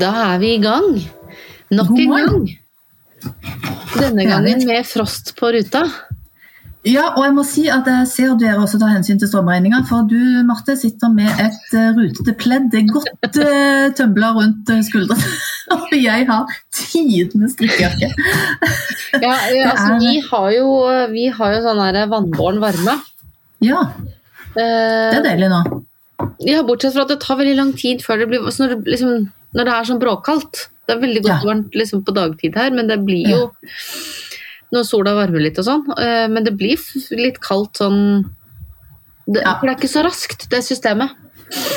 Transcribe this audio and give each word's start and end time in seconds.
Da 0.00 0.10
er 0.32 0.38
vi 0.42 0.54
i 0.56 0.60
gang. 0.62 0.94
Nok 1.74 1.90
en 1.98 2.14
gang. 2.14 2.46
Denne 3.98 4.24
gangen 4.28 4.64
med 4.66 4.86
frost 4.88 5.34
på 5.38 5.50
ruta. 5.54 5.84
Ja, 6.88 7.10
og 7.12 7.26
jeg 7.26 7.32
må 7.36 7.42
si 7.44 7.66
at 7.68 7.84
jeg 7.90 8.06
ser 8.08 8.30
dere 8.40 8.62
også 8.62 8.78
tar 8.80 8.94
hensyn 8.94 9.18
til 9.20 9.28
strømregninga. 9.28 9.82
For 9.88 10.06
du, 10.08 10.16
Marte, 10.48 10.78
sitter 10.80 11.10
med 11.12 11.28
et 11.42 11.74
eh, 11.76 11.90
rutete 11.98 12.32
pledd. 12.40 12.72
Godt 12.88 13.36
uh, 13.36 13.90
tømla 13.98 14.30
rundt 14.38 14.72
uh, 14.72 14.80
skuldrene. 14.86 15.34
Og 15.76 15.92
jeg 15.92 16.24
har 16.30 16.56
tidenes 16.74 17.56
strikkejakke. 17.58 18.10
Ja, 19.10 19.32
ja, 19.50 19.72
altså, 19.72 19.96
vi 19.98 20.20
har 20.22 20.44
jo, 20.54 20.66
vi 21.10 21.24
har 21.34 21.54
jo 21.56 21.62
sånn 21.64 21.80
her 21.82 21.96
vannbåren 22.12 22.60
varme. 22.62 22.92
Ja, 23.58 23.80
det 24.54 24.62
Eh, 24.62 25.16
er 25.18 25.24
deilig 25.24 25.48
nå. 25.50 25.58
ja, 26.46 26.62
bortsett 26.66 26.94
fra 26.94 27.04
at 27.04 27.10
det 27.12 27.20
tar 27.22 27.38
veldig 27.38 27.56
lang 27.58 27.72
tid 27.78 28.00
før 28.02 28.22
det 28.22 28.28
blir 28.30 28.46
så 28.50 28.64
når, 28.64 28.72
det, 28.76 28.94
liksom, 28.94 29.26
når 29.54 29.64
det 29.68 29.74
er 29.74 29.88
sånn 29.88 30.00
bråkaldt. 30.02 30.68
Det 30.86 30.96
er 30.96 31.00
veldig 31.02 31.22
godt 31.22 31.42
Ja. 31.44 31.48
varmt 31.48 31.74
liksom, 31.78 32.04
på 32.04 32.14
dagtid 32.14 32.54
her, 32.58 32.70
men 32.74 32.86
det 32.90 32.98
blir 33.04 33.28
jo 33.30 33.50
Når 34.72 34.84
sola 34.86 35.14
varmer 35.16 35.40
litt 35.42 35.58
og 35.58 35.64
sånn. 35.66 35.84
eh, 35.98 36.28
men 36.30 36.44
det 36.44 36.52
blir 36.56 36.78
litt 37.18 37.40
kaldt 37.42 37.78
sånn 37.82 38.24
det, 39.26 39.42
Ja. 39.42 39.58
For 39.58 39.66
det 39.66 39.72
er 39.74 39.78
ikke 39.80 39.90
så 39.94 40.04
raskt, 40.04 40.48
det 40.50 40.62
systemet. 40.62 41.10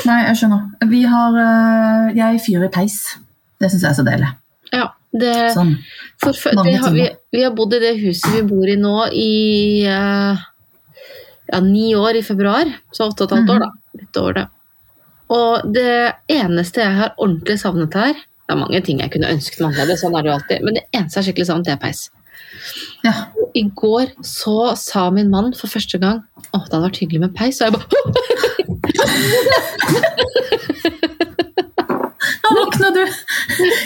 Nei, 0.06 0.20
jeg 0.28 0.36
skjønner. 0.38 0.62
Vi 0.90 1.02
har 1.02 1.34
eh, 1.34 2.14
Jeg 2.14 2.40
fyrer 2.46 2.64
i 2.66 2.68
peis. 2.70 3.16
Det 3.60 3.70
syns 3.70 3.82
jeg 3.82 3.90
er 3.90 3.98
så 3.98 4.04
deilig. 4.06 4.30
Ja, 4.72 4.88
det, 5.12 5.34
Sånn. 5.54 5.76
For, 6.22 6.32
for, 6.32 6.50
det 6.64 6.76
har, 6.82 6.90
vi, 6.94 7.08
vi 7.32 7.42
har 7.42 7.50
bodd 7.54 7.74
i 7.74 7.78
det 7.82 7.92
huset 8.00 8.32
vi 8.34 8.42
bor 8.42 8.66
i 8.66 8.76
nå 8.76 8.94
i 9.12 9.84
eh, 9.86 10.36
ja, 11.52 11.60
ni 11.60 11.94
år 11.94 12.16
i 12.18 12.22
februar. 12.22 12.66
Så 12.92 13.08
åtte 13.10 13.26
og 13.26 13.32
et 13.32 13.36
halvt 13.38 13.50
år, 13.54 13.58
da. 13.66 13.70
Litt 14.00 14.16
over 14.22 14.32
det. 14.38 14.46
Og 15.32 15.74
det 15.74 16.12
eneste 16.28 16.82
jeg 16.82 16.96
har 16.98 17.14
ordentlig 17.16 17.56
savnet 17.62 17.94
her 17.96 18.12
Det 18.12 18.52
er 18.52 18.60
mange 18.60 18.80
ting 18.84 18.98
jeg 19.00 19.08
kunne 19.14 19.30
ønsket 19.32 19.62
meg 19.62 19.70
annerledes, 19.70 20.02
sånn 20.04 20.16
er 20.18 20.22
det 20.24 20.28
jo 20.28 20.34
alltid. 20.36 20.64
Men 20.66 20.76
det 20.76 20.84
eneste 20.92 21.16
jeg 21.16 21.22
har 21.22 21.26
skikkelig 21.30 21.48
savnet, 21.48 21.66
det 21.70 21.72
er 21.72 21.80
peis. 21.80 22.00
Ja. 23.04 23.14
I 23.56 23.62
går 23.76 24.12
så 24.26 24.74
sa 24.76 25.10
min 25.14 25.30
mann 25.32 25.54
for 25.56 25.70
første 25.72 25.98
gang 26.02 26.20
å, 26.52 26.60
det 26.60 26.72
hadde 26.74 26.82
vært 26.84 27.00
hyggelig 27.00 27.22
med 27.24 27.34
peis. 27.36 27.60
Og 27.60 27.66
jeg 27.68 27.74
bare 27.74 27.88
Nå 32.44 32.52
våkner 32.58 32.90
du! 32.94 33.02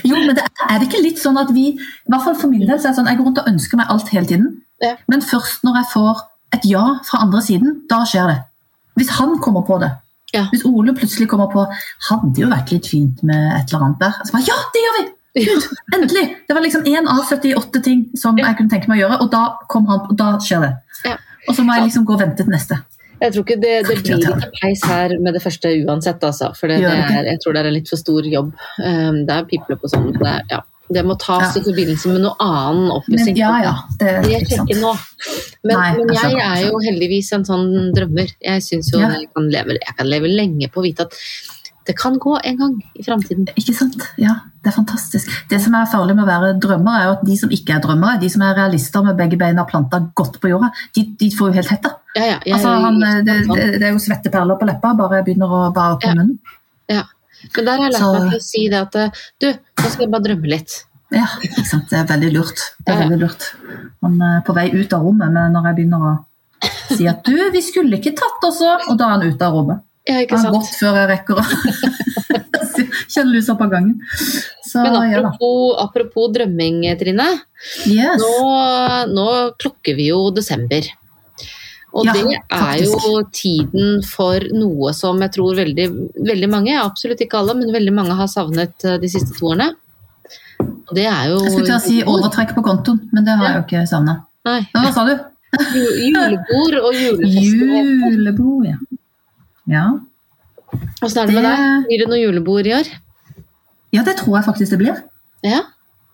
Jo, 0.08 0.16
men 0.16 0.34
det 0.36 0.42
er 0.42 0.78
det 0.78 0.88
ikke 0.88 1.02
litt 1.04 1.20
sånn 1.22 1.38
at 1.40 1.50
vi 1.54 1.70
i 1.70 1.76
hvert 2.10 2.24
fall 2.24 2.36
for 2.38 2.50
min 2.50 2.66
del, 2.66 2.78
så 2.78 2.88
er 2.88 2.92
det 2.92 2.98
sånn, 2.98 3.10
Jeg 3.10 3.20
går 3.20 3.28
rundt 3.30 3.42
og 3.42 3.50
ønsker 3.52 3.80
meg 3.80 3.94
alt 3.94 4.10
hele 4.14 4.28
tiden. 4.30 4.50
Ja. 4.82 4.94
Men 5.10 5.24
først 5.24 5.64
når 5.66 5.80
jeg 5.80 5.90
får 5.94 6.14
et 6.56 6.68
ja 6.68 6.84
fra 7.06 7.22
andre 7.24 7.40
siden, 7.44 7.80
da 7.90 8.02
skjer 8.08 8.30
det. 8.32 8.38
Hvis 8.98 9.14
han 9.18 9.38
kommer 9.44 9.62
på 9.66 9.78
det. 9.82 9.90
Ja. 10.34 10.42
Hvis 10.52 10.64
Ole 10.68 10.92
plutselig 10.96 11.28
kommer 11.30 11.48
på 11.52 11.62
hadde 12.10 12.42
jo 12.42 12.48
vært 12.50 12.72
litt 12.74 12.88
fint 12.90 13.22
med 13.24 13.46
et 13.56 13.70
eller 13.72 13.86
annet 13.86 14.02
der. 14.02 14.18
Så 14.28 14.34
bare, 14.34 14.44
ja, 14.48 14.58
det 14.74 14.82
gjør 14.84 14.98
vi! 14.98 15.06
Gud, 15.46 15.68
endelig! 15.96 16.26
Det 16.48 16.56
var 16.56 16.64
liksom 16.64 16.84
én 16.90 17.08
av 17.08 17.22
78 17.24 17.82
ting 17.84 18.04
som 18.18 18.36
jeg 18.40 18.56
kunne 18.58 18.72
tenke 18.72 18.90
meg 18.90 18.98
å 19.00 19.02
gjøre, 19.06 19.18
og 19.24 19.30
da 19.32 19.42
kom 19.72 19.86
han, 19.88 20.04
og 20.10 20.16
da 20.20 20.34
skjer 20.42 20.64
det. 20.66 20.72
Ja. 21.06 21.16
Og 21.48 21.56
så 21.56 21.64
må 21.64 21.76
jeg 21.78 21.88
liksom 21.88 22.04
gå 22.08 22.16
og 22.16 22.20
vente 22.24 22.42
til 22.44 22.52
neste. 22.52 22.80
Jeg 23.18 23.32
tror 23.34 23.42
ikke 23.46 23.56
det, 23.58 23.72
det 23.88 23.96
blir 24.04 24.20
ikke 24.20 24.50
peis 24.60 24.82
her 24.86 25.14
med 25.18 25.34
det 25.34 25.40
første 25.42 25.70
uansett, 25.88 26.22
altså. 26.22 26.52
For 26.54 26.70
det, 26.70 26.76
det 26.84 26.90
det 26.92 27.16
er, 27.18 27.24
jeg 27.32 27.40
tror 27.42 27.56
det 27.56 27.62
er 27.64 27.68
en 27.70 27.74
litt 27.74 27.88
for 27.90 27.98
stor 27.98 28.28
jobb. 28.30 28.52
Um, 28.78 29.22
det 29.26 29.34
er 29.40 29.48
piple 29.50 29.78
på 29.80 29.90
sånn. 29.90 30.12
Det, 30.14 30.22
er- 30.28 30.44
ja. 30.52 30.60
Det 30.90 31.04
må 31.04 31.16
tas 31.20 31.54
Ja. 31.56 31.60
i 31.60 31.64
forbindelse 31.64 32.08
med 32.12 32.22
noe 32.22 32.34
annen 32.40 32.90
oppussing. 32.94 33.36
ja, 33.36 33.50
ja. 33.62 33.74
Det, 33.98 34.22
Det 34.24 34.34
er 34.34 34.40
ikke 34.40 34.56
sant. 34.56 34.70
nå. 34.80 34.94
Men, 35.64 35.76
Nei, 35.76 35.90
men 35.98 36.08
jeg 36.14 36.32
jeg 36.38 36.48
er 36.64 36.70
jo 36.70 36.78
heldigvis 36.78 37.32
en 37.32 37.44
sånn 37.44 37.92
drømmer. 37.94 38.28
Jeg 38.40 38.62
syns 38.62 38.90
jo 38.92 38.98
Ja. 39.00 39.08
jeg, 39.10 39.28
kan 39.34 39.48
leve, 39.50 39.76
jeg 39.78 39.96
kan 39.96 40.06
leve 40.06 40.28
lenge 40.28 40.68
på 40.72 40.80
å 40.80 40.84
vite 40.84 41.00
at 41.06 41.14
det 41.88 41.96
kan 41.96 42.18
gå 42.18 42.38
en 42.44 42.56
gang 42.58 42.82
i 43.00 43.02
framtiden. 43.02 43.46
Ikke 43.56 43.72
sant? 43.74 43.96
Ja, 44.18 44.34
det 44.62 44.68
er 44.72 44.76
fantastisk. 44.76 45.26
Det 45.48 45.58
som 45.60 45.72
er 45.74 45.86
farlig 45.86 46.14
med 46.16 46.24
å 46.26 46.28
være 46.28 46.60
drømmer, 46.60 47.00
er 47.00 47.04
jo 47.06 47.12
at 47.16 47.24
de 47.24 47.36
som 47.36 47.48
ikke 47.48 47.76
er 47.76 47.80
drømmere, 47.80 48.20
de 48.20 48.28
som 48.28 48.42
er 48.42 48.54
realister 48.54 49.02
med 49.02 49.16
begge 49.16 49.38
beina 49.38 49.64
planta 49.64 50.00
godt 50.14 50.38
på 50.40 50.50
jorda, 50.50 50.68
de, 50.94 51.04
de 51.18 51.30
får 51.30 51.48
jo 51.48 51.52
helt 51.54 51.68
hetta. 51.68 51.94
Ja, 52.14 52.24
ja, 52.44 52.54
Altså, 52.56 53.24
det, 53.24 53.24
det, 53.48 53.80
det 53.80 53.82
er 53.88 53.92
jo 53.92 53.98
svetteperler 54.04 54.58
på 54.60 54.66
leppa 54.68 54.92
bare 54.98 55.16
jeg 55.22 55.24
begynner 55.30 55.48
å 55.48 55.72
bare 55.72 55.98
Ja. 56.02 56.12
munnen. 56.14 56.38
ja. 56.90 57.02
Men 57.56 57.64
der 57.68 57.72
har 57.80 57.84
jeg 57.88 57.94
lært 57.96 58.14
meg 58.18 58.30
til 58.32 58.38
å 58.38 58.44
si 58.48 58.62
det 58.72 58.78
at 58.84 58.96
du, 59.40 59.48
nå 59.52 59.90
skal 59.90 60.04
jeg 60.06 60.12
bare 60.14 60.26
drømme 60.28 60.50
litt. 60.52 60.78
Ja, 61.14 61.24
ikke 61.44 61.64
sant? 61.64 61.86
Det 61.88 61.96
er 62.02 62.08
veldig 62.10 62.30
lurt. 62.34 62.64
Det 62.84 62.92
er 62.92 62.98
Ja, 62.98 63.00
ja. 63.00 63.04
veldig 63.08 63.20
lurt. 63.24 63.46
Man 64.04 64.18
er 64.22 64.40
på 64.44 64.54
vei 64.56 64.66
ut 64.74 64.92
av 64.92 65.06
rommet, 65.06 65.32
men 65.32 65.54
når 65.54 65.70
jeg 65.70 65.78
begynner 65.78 66.08
å 66.10 66.14
si 66.92 67.06
at 67.08 67.22
du, 67.24 67.36
vi 67.54 67.62
skulle 67.64 67.96
ikke 68.00 68.12
tatt 68.18 68.44
også, 68.44 68.74
og 68.90 68.98
da 68.98 69.06
er 69.08 69.14
han 69.16 69.28
ute 69.30 69.46
av 69.46 69.56
rommet. 69.56 69.84
Ja, 70.08 70.20
ikke 70.24 70.38
sant. 70.40 70.48
Han 70.48 70.54
har 70.54 70.60
gått 70.60 70.76
før 70.80 70.98
jeg 70.98 71.08
rekker 71.14 71.40
å 71.40 71.44
kjenne 73.12 73.32
lusa 73.34 73.56
på 73.58 73.68
gangen. 73.72 73.96
Så 74.68 74.82
Men 74.84 74.96
ja 75.12 75.20
apropos, 75.22 75.76
apropos 75.82 76.30
drømming, 76.34 76.82
Trine. 77.00 77.26
Yes. 77.88 78.20
Nå, 78.20 78.32
nå 79.12 79.28
klokker 79.60 79.96
vi 79.98 80.10
jo 80.10 80.28
desember. 80.34 80.84
Og 81.96 82.04
Ja, 82.04 82.12
det 82.12 82.20
er 82.52 82.82
jo 82.84 83.22
tiden 83.32 84.02
for 84.04 84.44
noe 84.52 84.92
som 84.94 85.18
jeg 85.24 85.32
tror 85.32 85.54
veldig, 85.56 85.86
veldig 86.28 86.48
mange, 86.52 86.74
absolutt 86.78 87.20
ikke 87.24 87.38
alle, 87.40 87.54
men 87.56 87.72
veldig 87.72 87.94
mange 87.96 88.14
har 88.18 88.28
savnet 88.28 88.84
eh, 88.84 88.98
de 89.00 89.08
siste 89.08 89.32
to 89.38 89.46
årene. 89.54 89.70
Og 90.60 90.92
det 90.94 91.06
er 91.08 91.30
jo 91.30 91.38
Jeg 91.44 91.52
skulle 91.54 91.66
til 91.70 91.76
å 91.78 91.80
si 91.86 91.96
overtrekk 92.04 92.52
på 92.56 92.62
kontoen, 92.66 93.00
men 93.12 93.24
det 93.24 93.36
har 93.38 93.48
jeg 93.48 93.56
jo 93.56 93.64
ikke 93.66 93.86
savna. 93.88 94.18
Hva 94.44 94.92
sa 94.92 95.04
du? 95.08 95.14
ju- 95.72 95.96
julebord 96.12 96.76
og 96.82 96.92
julefester. 96.92 98.10
Julebord, 98.12 98.66
ja. 98.68 98.76
Ja. 99.68 99.84
Åssen 101.02 101.22
er 101.22 101.26
det 101.30 101.34
med 101.38 101.44
deg? 101.48 101.86
Blir 101.88 102.02
det 102.04 102.08
noe 102.10 102.20
julebord 102.20 102.66
i 102.68 102.74
år? 102.76 102.88
ja, 103.96 104.02
det 104.04 104.18
tror 104.18 104.36
jeg 104.36 104.44
faktisk 104.44 104.70
det 104.74 104.78
blir. 104.82 104.96
Ja? 105.42 105.62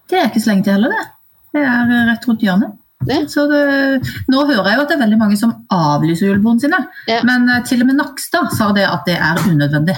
Det 0.08 0.18
er 0.20 0.28
ikke 0.30 0.40
så 0.44 0.52
lenge 0.52 0.62
til 0.68 0.76
heller, 0.76 0.94
det. 0.94 1.04
Det 1.54 1.62
er 1.66 1.90
eh, 1.90 2.04
rett 2.12 2.26
rundt 2.28 2.42
hjørnet. 2.46 2.76
Det? 3.04 3.18
Så 3.28 3.46
det, 3.50 3.60
nå 4.32 4.44
hører 4.46 4.70
jeg 4.70 4.78
jo 4.78 4.84
at 4.84 4.88
det 4.88 4.96
er 4.96 5.02
veldig 5.02 5.18
mange 5.20 5.36
som 5.36 5.52
avlyser 5.74 6.30
julebordene 6.30 6.60
sine. 6.64 6.78
Ja. 7.10 7.20
Men 7.26 7.48
eh, 7.50 7.62
til 7.68 7.82
og 7.84 7.90
med 7.90 7.98
Nakstad 8.00 8.52
sa 8.56 8.70
det 8.72 8.86
at 8.88 9.04
det 9.08 9.18
er 9.18 9.42
unødvendig. 9.44 9.96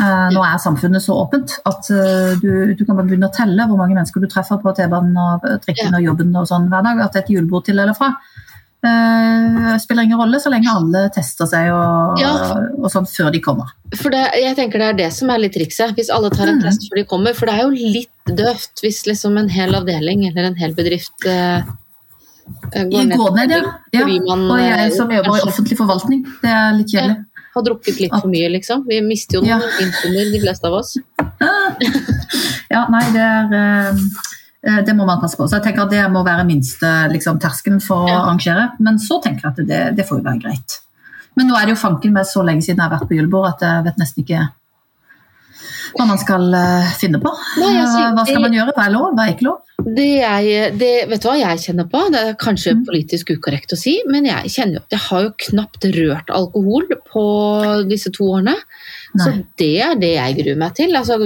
Eh, 0.00 0.28
nå 0.32 0.40
er 0.46 0.60
samfunnet 0.62 1.02
så 1.04 1.16
åpent 1.20 1.56
at 1.66 1.88
uh, 1.90 2.30
du, 2.40 2.72
du 2.78 2.84
kan 2.86 2.94
bare 2.94 3.08
begynne 3.10 3.26
å 3.28 3.34
telle 3.34 3.66
hvor 3.66 3.76
mange 3.76 3.96
mennesker 3.96 4.22
du 4.22 4.28
treffer 4.30 4.60
på 4.62 4.72
T-banen 4.78 5.18
og 5.18 5.42
trikken 5.42 5.64
trikken 5.66 5.98
og 5.98 6.06
jobben 6.06 6.30
og 6.38 6.46
sånn 6.48 6.70
hver 6.70 6.86
dag. 6.86 7.02
At 7.04 7.12
det 7.12 7.20
er 7.20 7.26
et 7.26 7.34
julebord 7.34 7.66
til 7.66 7.82
eller 7.82 7.98
fra. 7.98 8.12
Uh, 8.80 9.74
spiller 9.82 10.06
ingen 10.06 10.16
rolle 10.22 10.38
så 10.40 10.48
lenge 10.48 10.70
alle 10.72 11.02
tester 11.12 11.44
seg 11.50 11.68
og, 11.74 12.22
Ja. 12.22 12.30
og 12.80 12.86
sånn 12.94 13.04
før 13.10 13.28
de 13.34 13.42
kommer. 13.44 13.74
For 14.00 14.08
det, 14.14 14.22
jeg 14.40 14.56
tenker 14.56 14.80
det 14.80 14.88
er 14.94 14.98
det 15.02 15.10
som 15.12 15.28
er 15.34 15.42
litt 15.42 15.52
trikset, 15.58 15.92
hvis 15.98 16.08
alle 16.14 16.30
tar 16.32 16.48
en 16.48 16.62
Mm. 16.62 16.64
test 16.64 16.88
før 16.88 17.02
de 17.02 17.04
kommer. 17.10 17.34
For 17.36 17.50
det 17.50 17.58
er 17.58 17.66
jo 17.66 17.92
litt 17.98 18.32
døvt 18.40 18.80
hvis 18.80 19.02
liksom 19.10 19.36
en 19.36 19.50
hel 19.52 19.74
avdeling 19.76 20.24
eller 20.30 20.48
en 20.48 20.56
hel 20.56 20.72
bedrift 20.72 21.26
eh, 21.26 21.60
eh, 22.74 22.86
I 22.86 23.06
går 23.10 23.34
ned, 23.36 23.50
ja. 23.54 23.60
ja. 23.94 24.04
Og 24.04 24.58
jeg 24.60 24.86
eh, 24.86 24.92
som 24.96 25.10
jobber 25.10 25.38
i 25.38 25.44
offentlig 25.46 25.78
forvaltning. 25.78 26.24
Det 26.42 26.50
er 26.50 26.72
litt 26.78 26.90
kjedelig. 26.92 27.16
har 27.54 27.64
drukket 27.66 28.00
litt 28.00 28.12
for 28.14 28.30
mye, 28.30 28.48
liksom. 28.56 28.84
Vi 28.88 29.00
mister 29.02 29.38
jo 29.40 29.44
Ja. 29.46 29.58
noen 29.58 29.80
innsommer, 29.86 30.28
de 30.32 30.40
fleste 30.44 30.66
av 30.70 30.78
oss. 30.80 30.96
Ja, 32.70 32.84
nei, 32.86 33.02
det 33.10 33.22
er 33.24 33.54
eh, 33.58 33.96
eh, 34.62 34.76
det 34.86 34.94
må 34.94 35.02
man 35.08 35.18
passe 35.18 35.34
på. 35.38 35.48
Så 35.50 35.58
jeg 35.58 35.64
tenker 35.64 35.82
at 35.88 35.90
Det 35.90 36.04
må 36.14 36.22
være 36.22 36.44
minste 36.46 36.86
liksom, 37.10 37.40
terskelen 37.42 37.80
for 37.82 38.06
å 38.06 38.12
arrangere. 38.20 38.68
Men 38.78 39.00
så 39.02 39.18
tenker 39.24 39.48
jeg 39.48 39.50
at 39.50 39.66
det, 39.66 39.80
det 39.98 40.06
får 40.06 40.20
jo 40.20 40.26
være 40.28 40.42
greit. 40.44 40.76
Men 41.34 41.50
nå 41.50 41.56
er 41.58 41.66
det 41.66 41.74
jo 41.74 41.80
fanken 41.82 42.14
meg 42.14 42.28
så 42.30 42.44
lenge 42.46 42.62
siden 42.62 42.78
jeg 42.78 42.86
har 42.86 42.94
vært 42.94 43.08
på 43.10 43.18
julebord 43.18 43.48
at 43.52 43.64
jeg 43.66 43.84
vet 43.88 43.98
nesten 44.02 44.22
ikke 44.24 44.44
hva 45.96 46.06
man 46.08 46.18
skal 46.20 46.46
eh, 46.54 46.92
finne 47.00 47.20
på. 47.22 47.32
Nei, 47.60 47.72
altså, 47.80 48.04
hva 48.16 48.24
skal 48.28 48.44
man 48.44 48.54
gjøre? 48.56 48.74
Hva 48.76 48.86
er 48.86 48.94
lov? 48.94 49.10
Hva 49.16 49.26
er 49.26 49.34
ikke 49.34 49.48
lov? 49.48 49.58
Det 49.80 50.04
jeg, 50.20 50.72
det, 50.76 50.90
vet 51.08 51.22
du 51.24 51.28
hva 51.30 51.38
jeg 51.40 51.60
kjenner 51.62 51.86
på? 51.88 52.02
Det 52.12 52.20
er 52.20 52.34
kanskje 52.40 52.74
Mm. 52.76 52.82
politisk 52.84 53.30
ukorrekt 53.32 53.72
å 53.72 53.78
si, 53.80 53.94
men 54.06 54.26
jeg 54.28 54.50
kjenner 54.52 54.76
jo 54.76 54.82
at 54.84 54.92
jeg 54.96 55.00
har 55.08 55.22
jo 55.24 55.30
knapt 55.46 55.86
rørt 55.96 56.28
alkohol 56.36 56.84
på 57.08 57.24
disse 57.88 58.12
to 58.12 58.28
årene. 58.36 58.54
Så 59.18 59.32
det 59.58 59.70
er 59.82 59.96
det 59.98 60.12
jeg 60.14 60.36
gruer 60.38 60.58
meg 60.60 60.74
til. 60.78 60.92
Altså, 60.94 61.16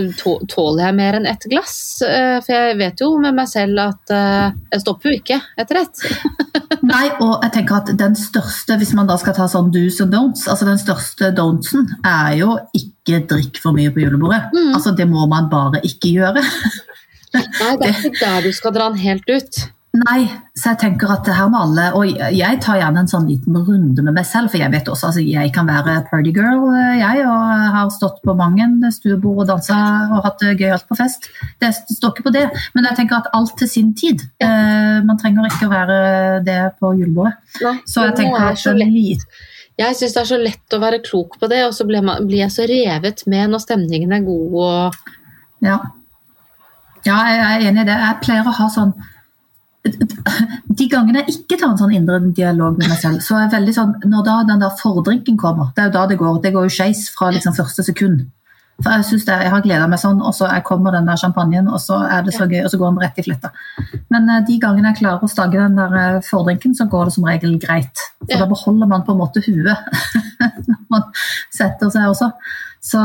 tåler 0.49 0.87
jeg 0.87 0.94
mer 0.96 1.19
enn 1.19 1.26
ett 1.28 1.44
glass? 1.50 1.75
Eh, 2.06 2.38
For 2.46 2.55
jeg 2.55 2.78
vet 2.78 3.02
jo 3.02 3.11
med 3.20 3.34
meg 3.37 3.50
selv 3.50 3.82
at 3.82 4.14
jeg 4.14 4.81
stopper 4.87 5.11
jo 5.11 5.19
ikke 5.19 5.40
etter 5.61 5.82
ett. 5.82 6.06
Nei, 6.94 7.05
og 7.20 7.43
jeg 7.44 7.52
tenker 7.58 7.82
at 7.82 7.93
den 7.99 8.14
største, 8.16 8.78
hvis 8.81 8.94
man 8.96 9.11
da 9.11 9.19
skal 9.20 9.34
ta 9.37 9.46
sånn 9.50 9.70
do's 9.75 10.00
and 10.05 10.14
don'ts, 10.14 10.46
altså 10.49 10.64
den 10.69 10.81
største 10.81 11.34
don'tsen 11.37 11.90
er 12.06 12.38
jo 12.40 12.55
ikke 12.72 12.94
drikk 13.04 13.60
for 13.62 13.76
mye 13.76 13.92
på 13.92 14.00
julebordet. 14.00 14.48
Mm. 14.54 14.72
Altså 14.74 14.94
det 14.96 15.06
må 15.10 15.26
man 15.30 15.50
bare 15.52 15.82
ikke 15.84 16.14
gjøre. 16.16 16.42
Nei, 17.34 17.72
det 17.80 17.88
er 17.90 18.02
ikke 18.06 18.18
der 18.20 18.44
du 18.46 18.52
skal 18.54 18.74
dra 18.74 18.90
den 18.92 19.00
helt 19.02 19.28
ut. 19.28 19.64
Nei, 19.94 20.24
så 20.58 20.72
jeg 20.72 20.78
tenker 20.80 21.10
at 21.14 21.22
det 21.22 21.36
her 21.36 21.46
med 21.52 21.60
alle 21.60 21.82
Og 21.94 22.08
jeg 22.34 22.58
tar 22.64 22.80
gjerne 22.80 23.04
en 23.04 23.10
sånn 23.10 23.28
liten 23.30 23.54
runde 23.54 24.02
med 24.02 24.16
meg 24.16 24.26
selv, 24.26 24.50
for 24.50 24.58
jeg 24.58 24.72
vet 24.72 24.88
også 24.90 25.12
altså 25.12 25.22
jeg 25.22 25.52
kan 25.54 25.68
være 25.70 26.00
party 26.08 26.32
girl, 26.34 26.64
jeg, 26.98 27.22
og 27.22 27.62
har 27.76 27.92
stått 27.94 28.18
på 28.26 28.34
mange 28.34 28.66
stuebord 28.96 29.44
og 29.44 29.52
dansa 29.52 29.78
og 30.08 30.26
hatt 30.26 30.42
det 30.42 30.56
gøyalt 30.58 30.88
på 30.90 30.98
fest. 30.98 31.30
Det 31.62 31.70
står 31.76 32.10
ikke 32.10 32.26
på 32.26 32.34
det, 32.34 32.48
men 32.74 32.90
jeg 32.90 32.98
tenker 32.98 33.20
at 33.20 33.30
alt 33.38 33.54
til 33.60 33.70
sin 33.70 33.94
tid. 33.94 34.26
Ja. 34.42 34.50
man 35.06 35.18
trenger 35.20 35.46
ikke 35.46 35.68
å 35.68 35.72
være 35.72 35.98
det 36.46 36.60
på 36.82 36.90
julebordet. 36.98 37.38
Nei, 37.62 37.76
Så 37.86 38.08
jeg 38.08 38.18
tenker 38.18 38.40
er 38.40 38.50
at 38.50 38.62
så 38.64 38.74
lett. 38.74 39.28
Jeg 39.81 39.97
syns 39.99 40.15
det 40.15 40.21
er 40.23 40.29
så 40.29 40.38
lett 40.38 40.76
å 40.76 40.82
være 40.82 41.03
klok 41.03 41.38
på 41.41 41.49
det, 41.50 41.65
og 41.67 41.75
så 41.75 41.87
blir, 41.88 42.05
man, 42.06 42.23
blir 42.29 42.44
jeg 42.44 42.55
så 42.55 42.67
revet 42.71 43.25
med 43.31 43.50
når 43.50 43.65
stemningen 43.65 44.15
er 44.15 44.26
god 44.26 44.59
og 44.62 44.99
ja. 45.65 45.81
Ja, 47.05 47.17
jeg 47.29 47.41
er 47.43 47.67
enig 47.71 47.82
i 47.82 47.88
det. 47.88 47.97
Jeg 48.00 48.21
pleier 48.23 48.47
å 48.49 48.55
ha 48.55 48.69
sånn 48.73 48.94
De 49.85 50.87
gangene 50.88 51.21
jeg 51.21 51.35
ikke 51.35 51.59
tar 51.61 51.75
en 51.75 51.81
sånn 51.81 51.93
indre 51.93 52.21
dialog 52.37 52.79
med 52.79 52.88
meg 52.88 53.00
selv, 53.00 53.21
så 53.25 53.37
er 53.37 53.43
jeg 53.44 53.55
veldig 53.59 53.75
sånn 53.76 53.93
Når 54.09 54.25
da 54.25 54.37
den 54.49 54.62
der 54.62 54.79
fordrinken 54.81 55.37
kommer, 55.41 55.75
det 55.76 55.82
er 55.82 55.91
jo 55.91 55.97
da 55.99 56.06
det 56.09 56.21
går. 56.23 56.38
Det 56.44 56.55
går 56.55 56.69
jo 56.69 56.73
skeis 56.73 57.03
fra 57.12 57.29
liksom 57.35 57.56
første 57.56 57.85
sekund. 57.85 58.25
For 58.82 58.91
Jeg 58.91 59.05
synes 59.06 59.25
det, 59.29 59.35
jeg 59.47 59.50
har 59.53 59.62
gleda 59.62 59.87
meg 59.88 60.00
sånn, 60.03 60.19
og 60.25 60.35
så 60.35 60.49
kommer 60.67 60.91
den 60.97 61.06
der 61.06 61.17
champagnen, 61.21 61.69
og 61.71 61.79
så 61.81 62.00
er 62.11 62.25
det 62.26 62.35
så 62.35 62.49
gøy, 62.50 62.65
og 62.65 62.71
så 62.73 62.79
går 62.81 62.91
den 62.91 63.03
rett 63.05 63.21
i 63.23 63.25
fletta. 63.26 63.53
Men 64.11 64.26
eh, 64.29 64.41
de 64.49 64.56
gangene 64.59 64.91
jeg 64.91 64.99
klarer 65.05 65.23
å 65.23 65.31
stagge 65.31 65.61
den 65.62 65.76
der 65.79 65.94
eh, 66.00 66.19
fordrinken, 66.26 66.75
så 66.75 66.88
går 66.91 67.06
det 67.09 67.15
som 67.15 67.29
regel 67.29 67.55
greit. 67.62 68.03
For 68.25 68.35
Ja. 68.35 68.41
da 68.43 68.49
beholder 68.50 68.91
man 68.91 69.05
på 69.06 69.15
en 69.15 69.21
måte 69.23 69.44
huet 69.47 69.79
når 70.67 70.81
man 70.91 71.06
setter 71.55 71.91
seg 71.94 72.11
også. 72.11 72.32
Så 72.82 73.00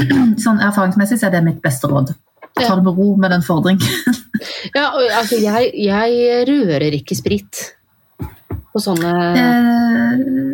sånn 0.44 0.62
erfaringsmessig 0.62 1.18
så 1.18 1.26
er 1.28 1.34
det 1.38 1.44
mitt 1.48 1.60
beste 1.64 1.90
råd. 1.90 2.14
Ta 2.60 2.74
det 2.76 2.84
med 2.86 2.96
ro 2.98 3.16
med 3.16 3.30
den 3.34 3.42
fordrinken. 3.46 3.88
Ja, 4.72 4.86
altså, 5.18 5.36
jeg, 5.36 5.66
jeg 5.76 6.46
rører 6.48 6.94
ikke 6.96 7.12
sprit 7.18 7.58
på 8.72 8.82
sånne 8.82 9.10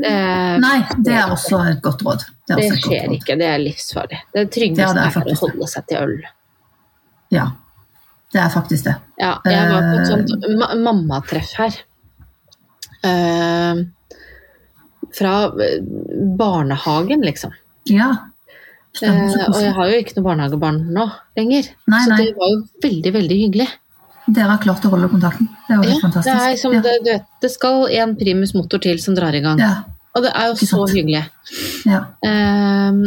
Eh, 0.06 0.12
eh, 0.12 0.56
nei, 0.62 0.76
det 1.04 1.14
er 1.16 1.30
også 1.32 1.58
et 1.70 1.80
godt 1.84 2.02
råd. 2.06 2.24
Det, 2.46 2.56
Det 2.56 2.66
skjer 2.82 3.06
råd. 3.08 3.14
ikke, 3.18 3.36
det 3.40 3.46
er 3.48 3.58
livsfarlig. 3.62 4.18
Det 4.34 4.44
tryggeste 4.54 4.82
Ja, 4.84 4.92
det 4.94 5.02
er 5.02 5.20
er, 5.20 5.32
å 5.32 5.40
holde 5.40 5.68
seg 5.72 5.86
til 5.90 5.98
øl. 6.04 6.14
Ja, 7.34 7.46
det 8.32 8.40
er 8.44 8.48
faktisk 8.54 8.84
det. 8.86 8.94
Ja, 9.18 9.32
jeg 9.44 9.68
var 9.72 9.82
på 9.82 9.94
et 9.96 10.00
Eh. 10.00 10.10
sånt 10.12 10.48
ma 10.60 10.68
mammatreff 10.84 11.52
her. 11.58 11.74
Eh, 13.02 13.82
fra 15.16 15.34
eh, 15.64 15.80
barnehagen, 16.38 17.22
liksom. 17.24 17.52
Ja. 17.90 18.10
Eh, 19.02 19.32
og 19.48 19.58
jeg 19.60 19.72
har 19.76 19.90
jo 19.90 19.98
ikke 20.00 20.16
noe 20.16 20.24
barnehagebarn 20.30 20.78
nå 20.92 21.08
lenger. 21.36 21.72
Nei, 21.88 22.04
så 22.04 22.10
nei. 22.14 22.20
det 22.24 22.36
var 22.38 22.48
jo 22.54 22.62
veldig, 22.84 23.12
veldig 23.18 23.38
hyggelig. 23.42 23.68
Dere 24.26 24.48
har 24.50 24.58
klart 24.62 24.84
å 24.84 24.90
holde 24.90 25.08
kontakten. 25.12 25.46
Det 25.68 25.74
er 25.74 25.76
jo 25.76 25.82
Ja, 25.84 25.88
helt 25.90 25.94
det, 25.94 26.02
fantastisk. 26.06 26.46
er 26.48 26.56
som, 26.58 26.72
ja. 26.74 26.80
det, 26.82 26.94
du 27.04 27.10
vet, 27.12 27.26
det 27.44 27.50
skal 27.52 27.86
en 28.00 28.16
primus 28.18 28.54
motor 28.58 28.82
til 28.82 28.98
som 29.02 29.14
drar 29.14 29.34
i 29.38 29.40
gang. 29.44 29.60
Ja, 29.62 29.84
Og 30.16 30.22
det 30.24 30.32
er 30.34 30.48
jo 30.50 30.54
så 30.66 30.86
hyggelig. 30.90 31.22
ja. 31.86 32.00
Ehm, 32.26 33.04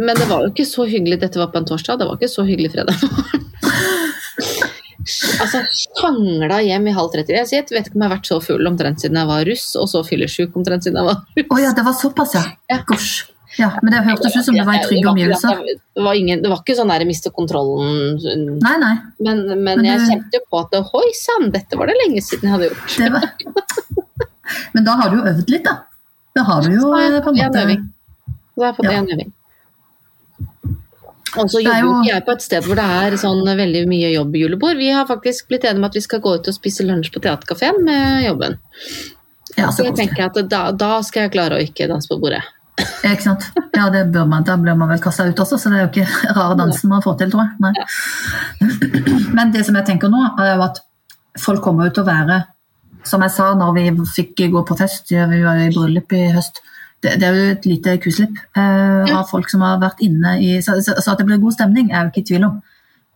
men 0.00 0.16
det 0.16 0.28
var 0.30 0.46
jo 0.46 0.52
ikke 0.54 0.64
så 0.64 0.86
hyggelig 0.88 1.18
Dette 1.20 1.36
var 1.36 1.50
på 1.52 1.58
en 1.60 1.66
torsdag, 1.68 1.98
det 2.00 2.06
var 2.08 2.16
ikke 2.16 2.30
så 2.32 2.44
hyggelig 2.48 2.70
fredag 2.72 2.96
morgen. 3.02 3.42
altså, 5.42 5.60
sjangla 5.74 6.60
hjem 6.64 6.86
i 6.88 6.94
halv 6.96 7.12
30. 7.12 7.34
Jeg 7.36 7.48
vet 7.50 7.70
ikke 7.90 7.96
om 7.98 8.04
jeg 8.04 8.08
har 8.08 8.14
vært 8.16 8.30
så 8.30 8.38
full 8.44 8.70
omtrent 8.70 9.02
siden 9.02 9.18
jeg 9.20 9.28
var 9.28 9.44
russ, 9.48 9.66
og 9.80 9.88
så 9.92 10.02
fyllesyk 10.06 10.56
omtrent 10.56 10.86
siden 10.86 11.00
jeg 11.02 11.08
var 11.10 11.20
russ. 11.36 11.50
Å 11.50 11.60
ja, 11.60 11.74
det 11.76 11.84
var 11.86 11.96
såpass. 11.98 12.36
Ja. 12.70 12.80
Gosh. 12.88 13.26
Ja, 13.58 13.72
men 13.82 13.90
det 13.92 14.00
hørtes 14.06 14.36
ut 14.36 14.44
som 14.46 14.54
det 14.54 14.62
var 14.66 14.78
i 14.78 14.84
trygge 14.84 15.10
omgivelser. 15.10 15.62
Det 15.66 16.04
var, 16.04 16.14
ingen, 16.14 16.42
det 16.42 16.50
var 16.52 16.60
ikke 16.62 16.76
sånn 16.78 16.92
der 16.92 17.02
miste 17.08 17.32
kontrollen, 17.34 18.14
Nei, 18.62 18.76
nei. 18.78 18.92
men, 19.18 19.40
men, 19.48 19.64
Men 19.64 19.88
jeg 19.88 19.98
det... 19.98 20.06
kjente 20.12 20.38
jo 20.38 20.44
på 20.52 20.60
at 20.62 20.76
hoi 20.92 21.08
sann, 21.18 21.50
dette 21.54 21.78
var 21.80 21.90
det 21.90 21.96
lenge 22.04 22.22
siden 22.22 22.46
jeg 22.46 22.54
hadde 22.54 22.68
gjort. 22.70 23.16
Var... 23.16 23.26
Men 24.74 24.86
da 24.86 24.94
har 24.98 25.10
du 25.10 25.18
jo 25.18 25.26
øvd 25.32 25.50
litt, 25.50 25.66
da. 25.66 25.76
Da 26.38 26.42
har 26.46 26.62
du 26.62 26.72
jo 26.76 26.88
på 26.94 27.32
en 27.32 27.38
måte 27.40 27.64
øving. 27.64 27.84
Så 28.54 28.62
har 28.62 28.70
jeg 28.70 28.76
fått 28.78 28.90
Ja. 28.90 29.02
øving. 29.02 29.32
Og 31.38 31.46
så 31.50 31.60
er 31.60 31.62
jobber 31.62 31.84
jo 31.86 31.90
jeg 32.10 32.24
på 32.26 32.32
et 32.34 32.42
sted 32.42 32.64
hvor 32.66 32.78
det 32.78 32.84
er 32.84 33.16
sånn 33.22 33.44
veldig 33.46 33.84
mye 33.90 34.08
jobb 34.10 34.34
julebord. 34.34 34.78
Vi 34.80 34.88
har 34.90 35.06
faktisk 35.06 35.46
blitt 35.50 35.62
enige 35.68 35.78
om 35.78 35.86
at 35.86 35.94
vi 35.98 36.02
skal 36.02 36.22
gå 36.24 36.32
ut 36.40 36.48
og 36.50 36.56
spise 36.56 36.86
lunsj 36.86 37.12
på 37.14 37.22
Theatercaféen 37.22 37.78
med 37.86 38.24
jobben. 38.26 38.56
Ja, 39.56 39.68
Så 39.70 39.76
så 39.82 39.84
jeg 39.90 39.96
tenker 39.98 40.26
at 40.26 40.40
da, 40.50 40.62
da 40.74 40.96
skal 41.06 41.26
jeg 41.28 41.34
klare 41.36 41.58
å 41.58 41.62
ikke 41.62 41.86
danse 41.90 42.10
på 42.10 42.18
bordet. 42.22 42.42
Ikke 43.10 43.24
sant? 43.24 43.46
Ja, 43.76 43.88
det 43.92 44.06
bør 44.14 44.28
man. 44.30 44.44
Da 44.46 44.56
blir 44.60 44.76
man 44.78 44.90
vel 44.90 45.02
kasta 45.02 45.26
ut 45.28 45.42
også, 45.42 45.58
så 45.60 45.72
det 45.72 45.80
er 45.80 45.84
jo 45.86 45.90
ikke 45.90 46.06
rare 46.38 46.56
dansen 46.58 46.92
man 46.92 47.04
får 47.04 47.18
til, 47.20 47.34
tror 47.34 47.46
jeg. 47.46 47.52
Nei. 47.64 47.74
Men 49.36 49.52
det 49.54 49.66
som 49.66 49.78
jeg 49.78 49.88
tenker 49.88 50.12
nå, 50.12 50.22
er 50.40 50.54
jo 50.54 50.64
at 50.66 50.82
folk 51.40 51.62
kommer 51.64 51.88
jo 51.88 51.94
til 51.94 52.04
å 52.04 52.10
være 52.10 52.40
Som 53.06 53.22
jeg 53.24 53.32
sa 53.32 53.52
når 53.56 53.70
vi 53.76 53.84
fikk 54.16 54.42
gå 54.52 54.64
på 54.66 54.76
fest, 54.76 55.12
vi 55.12 55.44
var 55.44 55.56
jo 55.60 55.68
i 55.68 55.72
bryllup 55.72 56.12
i 56.12 56.26
høst 56.34 56.60
det, 57.00 57.14
det 57.16 57.28
er 57.28 57.36
jo 57.36 57.52
et 57.54 57.64
lite 57.64 57.94
kuslipp 58.04 58.36
eh, 58.60 59.06
av 59.08 59.22
folk 59.30 59.48
som 59.48 59.62
har 59.64 59.78
vært 59.80 60.02
inne 60.04 60.34
i 60.44 60.50
så, 60.60 60.74
så, 60.84 60.98
så 61.00 61.14
at 61.14 61.22
det 61.22 61.24
blir 61.30 61.40
god 61.40 61.54
stemning, 61.56 61.88
er 61.88 61.96
jeg 61.96 62.02
jo 62.02 62.10
ikke 62.10 62.20
i 62.20 62.26
tvil 62.28 62.44
om. 62.50 62.58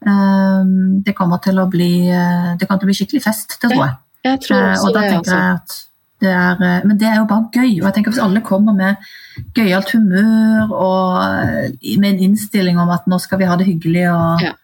Eh, 0.08 0.70
det 1.04 1.12
kommer 1.18 1.42
til 1.44 1.60
å 1.60 1.66
bli 1.68 1.90
eh, 2.08 2.54
Det 2.56 2.64
kommer 2.64 2.80
til 2.80 2.88
å 2.88 2.92
bli 2.92 2.96
skikkelig 2.96 3.24
fest, 3.26 3.58
det 3.58 3.68
tror 3.68 3.82
jeg. 3.82 3.98
Jeg 4.24 4.40
tror 4.46 4.62
Eh, 4.62 4.70
også 4.72 4.88
og 4.88 4.96
da 4.96 5.02
tenker 5.04 5.18
altså. 5.18 5.36
jeg 5.36 5.58
at 5.58 5.76
det 6.24 6.32
er, 6.32 6.64
eh, 6.68 6.86
men 6.88 6.98
det 7.00 7.08
er 7.10 7.20
jo 7.20 7.28
bare 7.28 7.50
gøy. 7.52 7.72
Og 7.80 7.86
jeg 7.88 7.94
tenker 7.98 8.14
Hvis 8.14 8.24
alle 8.24 8.40
kommer 8.40 8.76
med 8.76 9.10
gøyalt 9.56 9.90
humør 9.94 10.72
og 10.74 11.22
eh, 11.22 11.96
med 12.00 12.14
en 12.14 12.22
innstilling 12.30 12.78
om 12.80 12.90
at 12.94 13.06
nå 13.10 13.18
skal 13.22 13.40
vi 13.40 13.48
ha 13.50 13.56
det 13.60 13.66
hyggelig, 13.68 14.06
og, 14.12 14.42
Ja. 14.44 14.54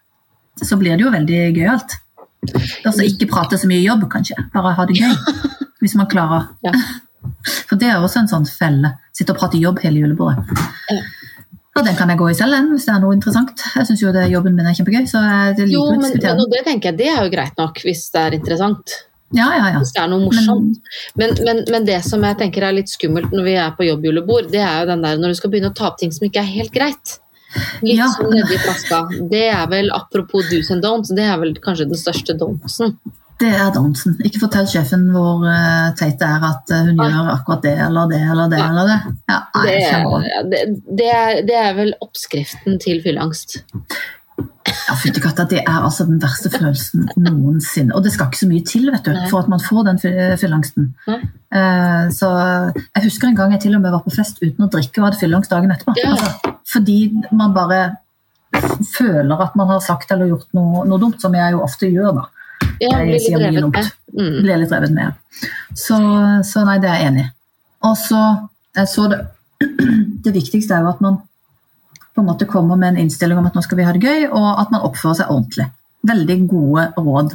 så 0.61 0.77
blir 0.79 0.97
det 0.97 1.05
jo 1.05 1.11
veldig 1.13 1.41
gøyalt. 1.57 1.97
Altså 2.85 3.05
ikke 3.05 3.29
prate 3.29 3.57
så 3.61 3.67
mye 3.69 3.83
jobb, 3.83 4.07
kanskje. 4.09 4.35
Bare 4.53 4.73
ha 4.77 4.85
det 4.89 4.97
gøy. 4.97 5.13
Hvis 5.81 5.95
man 5.95 6.09
klarer. 6.09 6.49
Ja. 6.65 6.73
For 7.69 7.77
det 7.77 7.89
er 7.89 8.01
også 8.01 8.23
en 8.23 8.29
sånn 8.31 8.47
felle. 8.49 8.95
Sitte 9.13 9.33
og 9.35 9.39
prate 9.41 9.59
jobb 9.61 9.79
hele 9.83 10.01
julebordet. 10.01 10.45
Ja. 10.89 11.01
Og 11.77 11.85
den 11.87 11.95
kan 11.95 12.09
jeg 12.11 12.19
gå 12.19 12.25
i 12.27 12.33
selv, 12.35 12.57
hvis 12.73 12.83
det 12.83 12.91
er 12.91 12.99
noe 12.99 13.15
interessant. 13.15 13.61
Jeg 13.77 13.87
syns 13.87 14.01
jo 14.03 14.09
det, 14.11 14.25
jobben 14.27 14.57
min 14.57 14.65
er 14.67 14.73
kjempegøy, 14.75 15.05
så 15.07 15.21
jeg 15.23 15.53
liker 15.55 15.71
Jo, 15.71 15.85
men, 15.93 16.17
men 16.19 16.49
det 16.51 16.63
tenker 16.65 16.89
jeg 16.91 16.97
det 16.99 17.07
er 17.13 17.21
jo 17.23 17.29
greit 17.31 17.61
nok 17.61 17.79
hvis 17.85 18.01
det 18.11 18.23
er 18.25 18.35
interessant. 18.35 18.95
Ja, 19.31 19.47
ja, 19.55 19.67
ja. 19.71 19.79
Hvis 19.79 19.93
det 19.95 20.01
er 20.03 20.09
noe 20.11 20.25
morsomt. 20.25 20.79
Men, 21.19 21.35
men, 21.47 21.63
men 21.71 21.85
det 21.87 22.01
som 22.03 22.23
jeg 22.27 22.37
tenker 22.41 22.65
er 22.67 22.75
litt 22.75 22.91
skummelt 22.91 23.31
når 23.31 23.47
vi 23.47 23.53
er 23.63 23.71
på 23.77 23.87
jobbjulebord, 23.87 24.49
det 24.51 24.59
er 24.63 24.81
jo 24.81 24.89
den 24.91 25.05
der 25.05 25.21
når 25.21 25.33
du 25.33 25.39
skal 25.39 25.53
begynne 25.53 25.71
å 25.71 25.77
ta 25.77 25.87
opp 25.91 25.99
ting 26.01 26.11
som 26.11 26.27
ikke 26.27 26.43
er 26.43 26.51
helt 26.51 26.73
greit. 26.75 27.17
Litt 27.83 27.97
Ja. 27.99 28.07
sånn 28.15 28.31
nedi 28.31 28.59
flaska. 28.63 29.01
Det 29.31 29.47
er 29.51 29.65
vel, 29.71 29.89
apropos 29.95 30.47
do's 30.51 30.71
and 30.71 30.83
don'ts, 30.83 31.11
det 31.15 31.25
er 31.27 31.39
vel 31.41 31.55
kanskje 31.63 31.89
den 31.89 31.99
største 31.99 32.35
don'tsen. 32.39 32.95
Det 33.41 33.49
er 33.57 33.71
don'tsen. 33.73 34.19
Ikke 34.27 34.43
fortell 34.43 34.67
sjefen 34.69 35.07
hvor 35.15 35.41
uh, 35.47 35.89
teit 35.97 36.19
det 36.21 36.27
er 36.29 36.43
at 36.45 36.71
eh, 36.75 36.83
hun 36.91 36.99
ja. 37.01 37.07
gjør 37.09 37.29
akkurat 37.33 37.63
det 37.65 37.73
eller 37.87 38.11
det 38.11 38.19
eller 38.21 38.51
det. 38.53 38.59
Ja. 38.61 38.69
eller 38.69 38.91
det. 38.91 38.99
Ja, 39.31 39.39
nei, 39.55 39.63
Det, 39.65 39.77
er- 39.81 40.49
det, 40.51 40.61
det, 40.99 41.07
er, 41.15 41.41
det 41.47 41.57
er 41.63 41.73
vel 41.79 41.93
oppskriften 42.05 42.77
til 42.83 43.01
fylleangst. 43.01 43.57
Ja, 44.71 44.95
fytti 44.99 45.21
katta, 45.23 45.45
det 45.49 45.61
er 45.61 45.77
altså 45.85 46.05
den 46.07 46.19
verste 46.21 46.49
følelsen 46.53 47.07
noensinne. 47.19 47.93
Og 47.95 48.03
det 48.05 48.11
skal 48.13 48.27
ikke 48.29 48.39
så 48.41 48.47
mye 48.49 48.63
til 48.67 48.89
vet 48.91 49.05
du, 49.05 49.11
Nei. 49.15 49.27
for 49.31 49.43
at 49.43 49.49
man 49.51 49.61
får 49.63 49.85
den 49.87 49.99
fyllangsten. 50.41 50.89
Uh, 51.07 52.07
så 52.15 52.29
Jeg 52.95 53.03
husker 53.05 53.27
en 53.29 53.35
gang 53.39 53.51
jeg 53.55 53.61
til 53.67 53.75
og 53.75 53.81
med 53.83 53.91
var 53.95 54.03
på 54.05 54.13
fest 54.15 54.39
uten 54.43 54.65
å 54.65 54.69
drikke 54.71 55.01
og 55.01 55.09
hadde 55.09 55.19
fyllangst 55.21 55.51
dagen 55.51 55.71
etterpå. 55.75 55.95
Ja. 55.99 56.11
Altså, 56.15 56.53
fordi 56.71 56.99
man 57.31 57.53
bare 57.55 57.81
føler 58.97 59.41
at 59.45 59.55
man 59.59 59.67
har 59.71 59.79
sagt 59.83 60.11
eller 60.11 60.29
gjort 60.31 60.47
noe, 60.57 60.85
noe 60.87 60.99
dumt, 61.01 61.19
som 61.23 61.35
jeg 61.35 61.55
jo 61.55 61.63
ofte 61.65 61.89
gjør. 61.91 62.13
da. 62.19 62.27
Ja, 62.81 62.97
Jeg 62.97 63.05
blir 63.07 63.13
litt 63.15 63.25
sier 63.25 63.41
mye 63.41 63.61
dumt. 63.61 63.77
med. 63.77 63.91
Mm. 64.17 64.37
Blir 64.43 64.61
litt 64.63 64.71
revet 64.75 64.95
med. 64.95 65.13
Så, 65.77 65.97
så 66.47 66.63
nei, 66.67 66.77
det 66.83 66.89
er 66.91 66.99
jeg 66.99 67.11
enig 67.11 67.25
i. 67.25 67.31
Og 67.89 67.95
så, 67.97 68.21
jeg 68.77 68.89
så 68.91 69.07
det, 69.11 69.19
det 70.25 70.33
viktigste 70.35 70.75
er 70.77 70.85
jo 70.85 70.91
at 70.93 71.01
man 71.03 71.21
på 72.21 72.25
en 72.27 72.29
måte 72.31 72.47
kommer 72.49 72.77
med 72.77 72.93
en 72.93 73.01
innstilling 73.07 73.39
om 73.41 73.47
at 73.49 73.55
nå 73.57 73.63
skal 73.65 73.79
vi 73.81 73.85
ha 73.87 73.93
det 73.97 74.03
gøy, 74.05 74.27
og 74.29 74.49
at 74.61 74.69
man 74.73 74.83
oppfører 74.85 75.17
seg 75.23 75.31
ordentlig. 75.33 75.65
Veldig 76.07 76.37
gode 76.49 76.83
råd. 77.01 77.33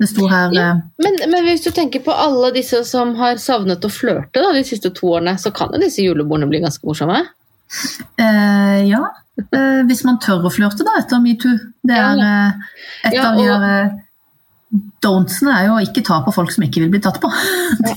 Det 0.00 0.08
sto 0.08 0.28
her 0.30 0.54
Ja. 0.56 0.68
eh, 0.70 0.78
Men, 1.02 1.18
men 1.30 1.44
hvis 1.44 1.60
du 1.66 1.70
tenker 1.76 2.00
på 2.06 2.14
alle 2.14 2.52
disse 2.54 2.84
som 2.88 3.12
har 3.18 3.36
savnet 3.42 3.84
å 3.84 3.90
flørte 3.92 4.40
da, 4.40 4.52
de 4.56 4.62
siste 4.64 4.88
to 4.96 5.10
årene, 5.18 5.34
så 5.38 5.50
kan 5.52 5.74
jo 5.74 5.80
disse 5.82 6.00
julebordene 6.06 6.48
bli 6.48 6.62
ganske 6.62 6.86
morsomme. 6.88 7.18
eh, 8.18 8.88
Ja, 8.88 9.02
eh, 9.52 9.82
hvis 9.90 10.04
man 10.06 10.18
tør 10.22 10.46
å 10.48 10.52
flørte 10.54 10.86
da, 10.86 10.96
etter 11.02 11.20
metoo. 11.20 11.58
Det 11.84 11.96
er 11.96 12.22
eh, 12.24 12.52
et 13.10 13.14
Ja, 13.18 13.28
av 13.30 13.36
de 13.36 13.44
her 13.50 13.66
eh, 13.84 13.90
Don'tsene 15.02 15.50
er 15.58 15.64
jo 15.66 15.76
å 15.78 15.82
ikke 15.82 16.02
ta 16.06 16.20
på 16.22 16.32
folk 16.34 16.52
som 16.54 16.62
ikke 16.62 16.80
vil 16.84 16.90
bli 16.92 17.00
tatt 17.02 17.20
på. 17.20 17.28
Det 17.86 17.96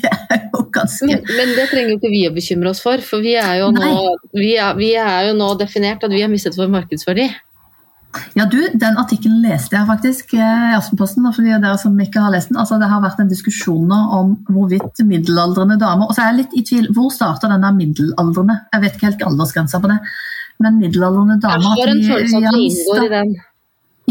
ganske 0.75 1.07
Men, 1.09 1.23
men 1.37 1.55
det 1.57 1.69
trenger 1.71 1.95
ikke 1.97 2.11
vi 2.11 2.25
å 2.27 2.33
bekymre 2.35 2.73
oss 2.73 2.83
for, 2.83 3.01
for 3.05 3.23
vi 3.23 3.37
er 3.39 3.61
jo, 3.61 3.71
nå, 3.75 3.93
vi 4.35 4.53
er, 4.57 4.77
vi 4.79 4.93
er 4.99 5.29
jo 5.29 5.39
nå 5.39 5.53
definert 5.59 6.03
at 6.05 6.13
vi 6.13 6.23
har 6.23 6.31
mistet 6.31 6.57
vår 6.59 6.71
markedsverdi. 6.73 7.29
Ja, 8.37 8.45
du, 8.45 8.59
Den 8.77 8.97
artikkelen 9.01 9.41
leste 9.41 9.73
jeg 9.73 9.89
faktisk 9.89 10.35
eh, 10.37 10.65
i 10.69 10.75
Aftenposten. 10.77 11.25
For 11.33 11.45
de 11.45 11.55
dere 11.55 11.77
som 11.81 11.95
ikke 12.01 12.21
har 12.21 12.33
lest 12.33 12.51
den, 12.51 12.59
altså 12.61 12.77
Det 12.81 12.89
har 12.91 13.01
vært 13.01 13.21
en 13.23 13.31
diskusjon 13.31 13.89
om 13.93 14.35
hvorvidt 14.53 15.01
middelaldrende 15.07 15.79
damer 15.81 16.09
Og 16.09 16.13
så 16.13 16.25
er 16.25 16.31
jeg 16.31 16.43
litt 16.43 16.57
i 16.59 16.65
tvil. 16.67 16.91
Hvor 16.93 17.09
starter 17.13 17.49
denne 17.49 17.71
middelaldrende? 17.77 18.59
Jeg 18.75 18.85
vet 18.85 18.97
ikke 18.97 19.09
helt 19.09 19.25
aldersgrensa 19.31 19.81
på 19.81 19.89
det. 19.89 19.97
Men 20.61 20.77
middelaldrende 20.81 21.39
damer 21.41 21.73
har 21.73 21.93
en 21.95 22.03
følelse 22.05 22.37
av 22.37 22.49
at 22.51 22.59
vi 22.59 22.67
inngår 22.69 23.07
i 23.07 23.11
den. 23.15 23.33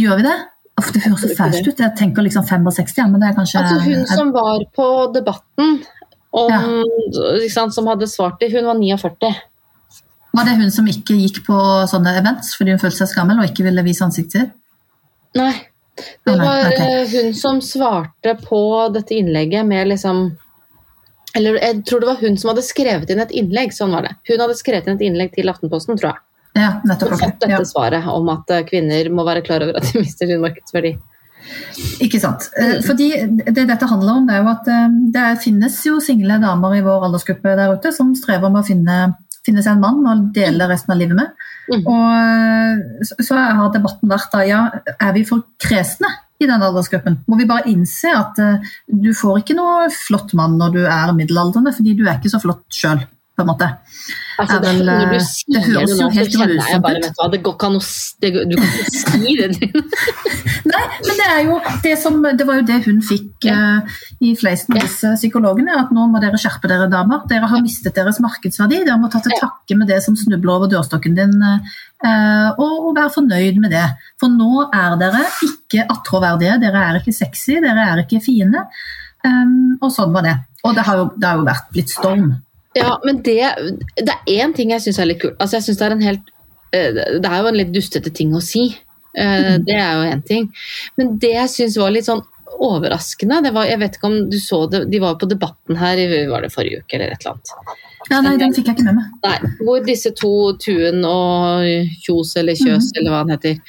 Gjør 0.03 0.19
vi 0.19 0.27
det? 0.27 0.39
Uff, 0.81 0.89
det 0.95 1.03
høres 1.05 1.23
så 1.23 1.35
fælt 1.37 1.67
ut. 1.69 1.81
Jeg 1.85 1.95
tenker 1.99 2.27
liksom 2.27 2.47
65, 2.49 3.11
men 3.13 3.23
det 3.23 3.29
er 3.31 3.37
kanskje 3.37 3.61
Altså 3.61 3.81
Hun 3.85 4.07
som 4.09 4.33
var 4.35 4.65
på 4.75 4.87
Debatten, 5.15 5.83
om, 6.33 6.85
sant, 7.53 7.75
som 7.77 7.87
hadde 7.91 8.09
svart 8.09 8.39
det, 8.41 8.49
hun 8.55 8.65
var 8.69 8.79
49. 8.81 9.33
Var 10.33 10.49
det 10.49 10.55
hun 10.63 10.71
som 10.73 10.87
ikke 10.89 11.17
gikk 11.19 11.43
på 11.45 11.57
sånne 11.91 12.15
events 12.23 12.55
fordi 12.57 12.73
hun 12.73 12.81
følte 12.81 13.03
seg 13.03 13.11
skammel 13.13 13.43
og 13.43 13.51
ikke 13.51 13.67
ville 13.67 13.85
vise 13.85 14.05
ansiktet 14.07 14.39
sitt? 14.41 14.55
Nei. 15.37 15.53
Det 16.25 16.35
var 16.41 16.71
ok. 16.71 16.79
eh, 16.81 17.11
hun 17.13 17.35
som 17.37 17.59
svarte 17.61 18.33
på 18.41 18.61
dette 18.95 19.13
innlegget 19.13 19.67
med 19.69 19.91
liksom 19.91 20.23
Eller 21.37 21.59
jeg 21.61 21.83
tror 21.85 22.01
det 22.01 22.09
var 22.09 22.21
hun 22.25 22.39
som 22.41 22.49
hadde 22.53 22.65
skrevet 22.65 23.11
inn 23.13 23.21
et 23.21 23.31
innlegg. 23.33 23.73
Sånn 23.77 23.93
var 23.93 24.05
det. 24.09 24.15
Hun 24.29 24.41
hadde 24.41 24.57
skrevet 24.57 24.89
inn 24.89 24.97
et 24.99 25.05
innlegg 25.07 25.31
til 25.37 25.49
Aftenposten, 25.53 25.97
tror 26.01 26.11
jeg. 26.15 26.19
Ja, 26.61 26.71
nettopp. 26.85 27.15
Og 27.15 27.21
fått 27.23 27.37
ok. 27.39 27.41
dette 27.45 27.61
Ja. 27.61 27.65
svaret 27.69 28.09
om 28.13 28.29
at 28.33 28.51
eh, 28.53 28.65
kvinner 28.69 29.09
må 29.13 29.25
være 29.25 29.41
klar 29.45 29.65
over 29.65 29.79
at 29.81 29.87
de 29.89 30.01
mister 30.03 30.29
sin 30.29 30.41
markedsverdi. 30.45 30.97
Ikke 32.05 32.21
sant. 32.23 32.49
Eh, 32.57 32.77
Mm. 32.79 32.83
Fordi 32.87 33.09
det 33.53 33.67
dette 33.69 33.89
handler 33.91 34.13
om, 34.21 34.27
det 34.27 34.35
er 34.37 34.43
jo 34.43 34.51
at 34.53 34.69
eh, 34.69 34.89
det 35.15 35.27
finnes 35.43 35.77
jo 35.87 35.99
single 36.01 36.39
damer 36.43 36.75
i 36.79 36.83
vår 36.85 37.07
aldersgruppe 37.09 37.57
der 37.59 37.75
ute 37.77 37.93
som 37.95 38.15
strever 38.19 38.51
med 38.51 38.63
å 38.63 38.67
finne, 38.67 38.99
finne 39.45 39.63
seg 39.63 39.77
en 39.77 39.81
mann 39.83 40.07
og 40.07 40.33
dele 40.35 40.69
resten 40.71 40.93
av 40.95 40.99
livet 41.01 41.17
med. 41.19 41.33
Mm. 41.71 41.87
Og 41.87 42.05
eh, 42.17 43.07
så- 43.23 43.39
har 43.39 43.73
debatten 43.75 44.09
vært 44.11 44.31
da, 44.33 44.45
ja, 44.47 44.71
er 45.01 45.13
vi 45.13 45.25
for 45.25 45.45
kresne 45.59 46.09
i 46.41 46.47
den 46.47 46.61
aldersgruppen? 46.63 47.21
Må 47.29 47.37
vi 47.39 47.47
bare 47.47 47.69
innse 47.71 48.11
at 48.11 48.35
du 48.91 49.13
får 49.15 49.43
ikke 49.43 49.55
noe 49.55 49.89
flott 49.95 50.33
mann 50.35 50.57
når 50.59 50.73
du 50.73 50.81
er 50.87 51.13
middelaldrende, 51.15 51.73
fordi 51.75 51.95
du 51.97 52.05
er 52.09 52.19
ikke 52.19 52.33
så 52.33 52.41
flott 52.43 52.65
sjøl, 52.75 53.05
på 53.33 53.45
en 53.45 53.49
måte. 53.49 53.69
Altså, 54.41 54.59
det, 54.61 54.71
vel, 54.73 54.87
når 54.89 55.13
du 55.13 55.25
sier 55.25 55.57
det 55.57 55.63
høres 55.67 55.93
jo 56.01 56.09
helt 56.13 56.35
grusomt 56.35 56.87
ut. 56.89 57.21
det 57.33 57.41
går 57.45 57.55
ikke 57.55 57.69
an 57.69 57.79
å 57.79 57.83
Du 58.23 58.55
kan 58.59 58.67
ikke 58.67 58.93
si 58.93 59.37
det. 59.39 59.49
Nei, 60.73 60.83
men 61.07 61.19
det 61.21 61.29
er 61.29 61.41
jo 61.47 61.57
det 61.85 61.95
som 62.01 62.19
Det 62.23 62.47
var 62.49 62.61
jo 62.61 62.67
det 62.69 62.79
hun 62.87 63.01
fikk 63.05 63.49
uh, 63.53 63.97
i 64.25 64.35
fleisen 64.39 64.77
hos 64.77 64.85
disse 64.85 65.15
psykologene. 65.21 65.77
At 65.81 65.95
nå 65.97 66.07
må 66.13 66.21
dere 66.23 66.41
skjerpe 66.41 66.71
dere, 66.71 66.91
damer. 66.93 67.25
Dere 67.31 67.49
har 67.49 67.65
mistet 67.65 67.97
deres 67.97 68.21
markedsverdi. 68.25 68.83
Dere 68.85 69.01
må 69.01 69.11
ta 69.13 69.23
til 69.25 69.37
takke 69.41 69.79
med 69.81 69.89
det 69.93 70.03
som 70.05 70.17
snubler 70.19 70.59
over 70.59 70.73
dørstokken 70.73 71.17
din, 71.17 71.37
uh, 71.41 72.49
og, 72.59 72.73
og 72.89 72.95
være 73.01 73.17
fornøyd 73.17 73.61
med 73.65 73.73
det. 73.73 73.89
For 74.21 74.33
nå 74.33 74.69
er 74.69 75.01
dere 75.01 75.25
ikke 75.49 75.89
attråverdige. 75.89 76.61
Dere 76.67 76.87
er 76.91 77.01
ikke 77.01 77.17
sexy, 77.17 77.61
dere 77.65 77.91
er 77.95 78.05
ikke 78.05 78.21
fine. 78.25 78.67
Um, 79.25 79.77
og 79.81 79.93
sånn 79.95 80.13
var 80.13 80.27
det. 80.27 80.39
Og 80.67 80.75
det 80.77 80.87
har 80.87 80.99
jo, 81.01 81.13
det 81.17 81.29
har 81.29 81.39
jo 81.41 81.47
vært 81.47 81.71
blitt 81.75 81.93
storm. 81.93 82.33
Ja, 82.79 82.97
men 83.05 83.21
det, 83.23 83.37
det 84.01 84.15
er 84.15 84.31
én 84.41 84.55
ting 84.57 84.71
jeg 84.73 84.81
syns 84.85 84.99
er 85.03 85.11
litt 85.11 85.21
kult. 85.21 85.37
Altså, 85.39 85.59
jeg 85.59 85.67
synes 85.67 85.79
det 85.81 85.87
er 85.87 85.95
en 85.97 86.05
helt 86.07 86.31
eh, 86.73 87.01
Det 87.21 87.29
er 87.29 87.39
jo 87.43 87.51
en 87.51 87.59
litt 87.61 87.73
dustete 87.75 88.13
ting 88.15 88.33
å 88.35 88.41
si. 88.45 88.69
Eh, 89.13 89.59
Det 89.61 89.77
er 89.77 89.93
jo 89.99 90.07
én 90.15 90.23
ting. 90.25 90.49
Men 90.97 91.19
det 91.21 91.35
jeg 91.35 91.53
syns 91.53 91.77
var 91.81 91.93
litt 91.93 92.09
sånn 92.09 92.23
overraskende 92.63 93.41
det 93.43 93.53
var, 93.55 93.67
Jeg 93.67 93.81
vet 93.81 93.97
ikke 93.97 94.09
om 94.09 94.19
du 94.31 94.37
så 94.41 94.67
det, 94.71 94.85
de 94.93 95.01
var 95.03 95.17
på 95.21 95.29
Debatten 95.29 95.79
her 95.81 95.99
i 96.01 96.27
var 96.31 96.45
det 96.45 96.53
forrige 96.55 96.83
uke 96.83 96.97
eller 96.99 97.13
et 97.15 97.25
eller 97.25 97.35
annet. 97.37 97.79
Ja, 98.11 98.19
nei, 98.25 98.35
den 98.41 98.53
fikk 98.57 98.67
jeg 98.67 98.77
ikke 98.77 98.89
med 98.89 98.99
meg. 98.99 99.13
Nei, 99.25 99.53
hvor 99.63 99.85
disse 99.87 100.11
to, 100.19 100.33
Tuen 100.61 101.05
og 101.07 101.63
Kjos 102.03 102.35
eller 102.41 102.59
Kjøs 102.59 102.91
eller 102.99 103.13
hva 103.13 103.21
han 103.23 103.31
heter, 103.33 103.61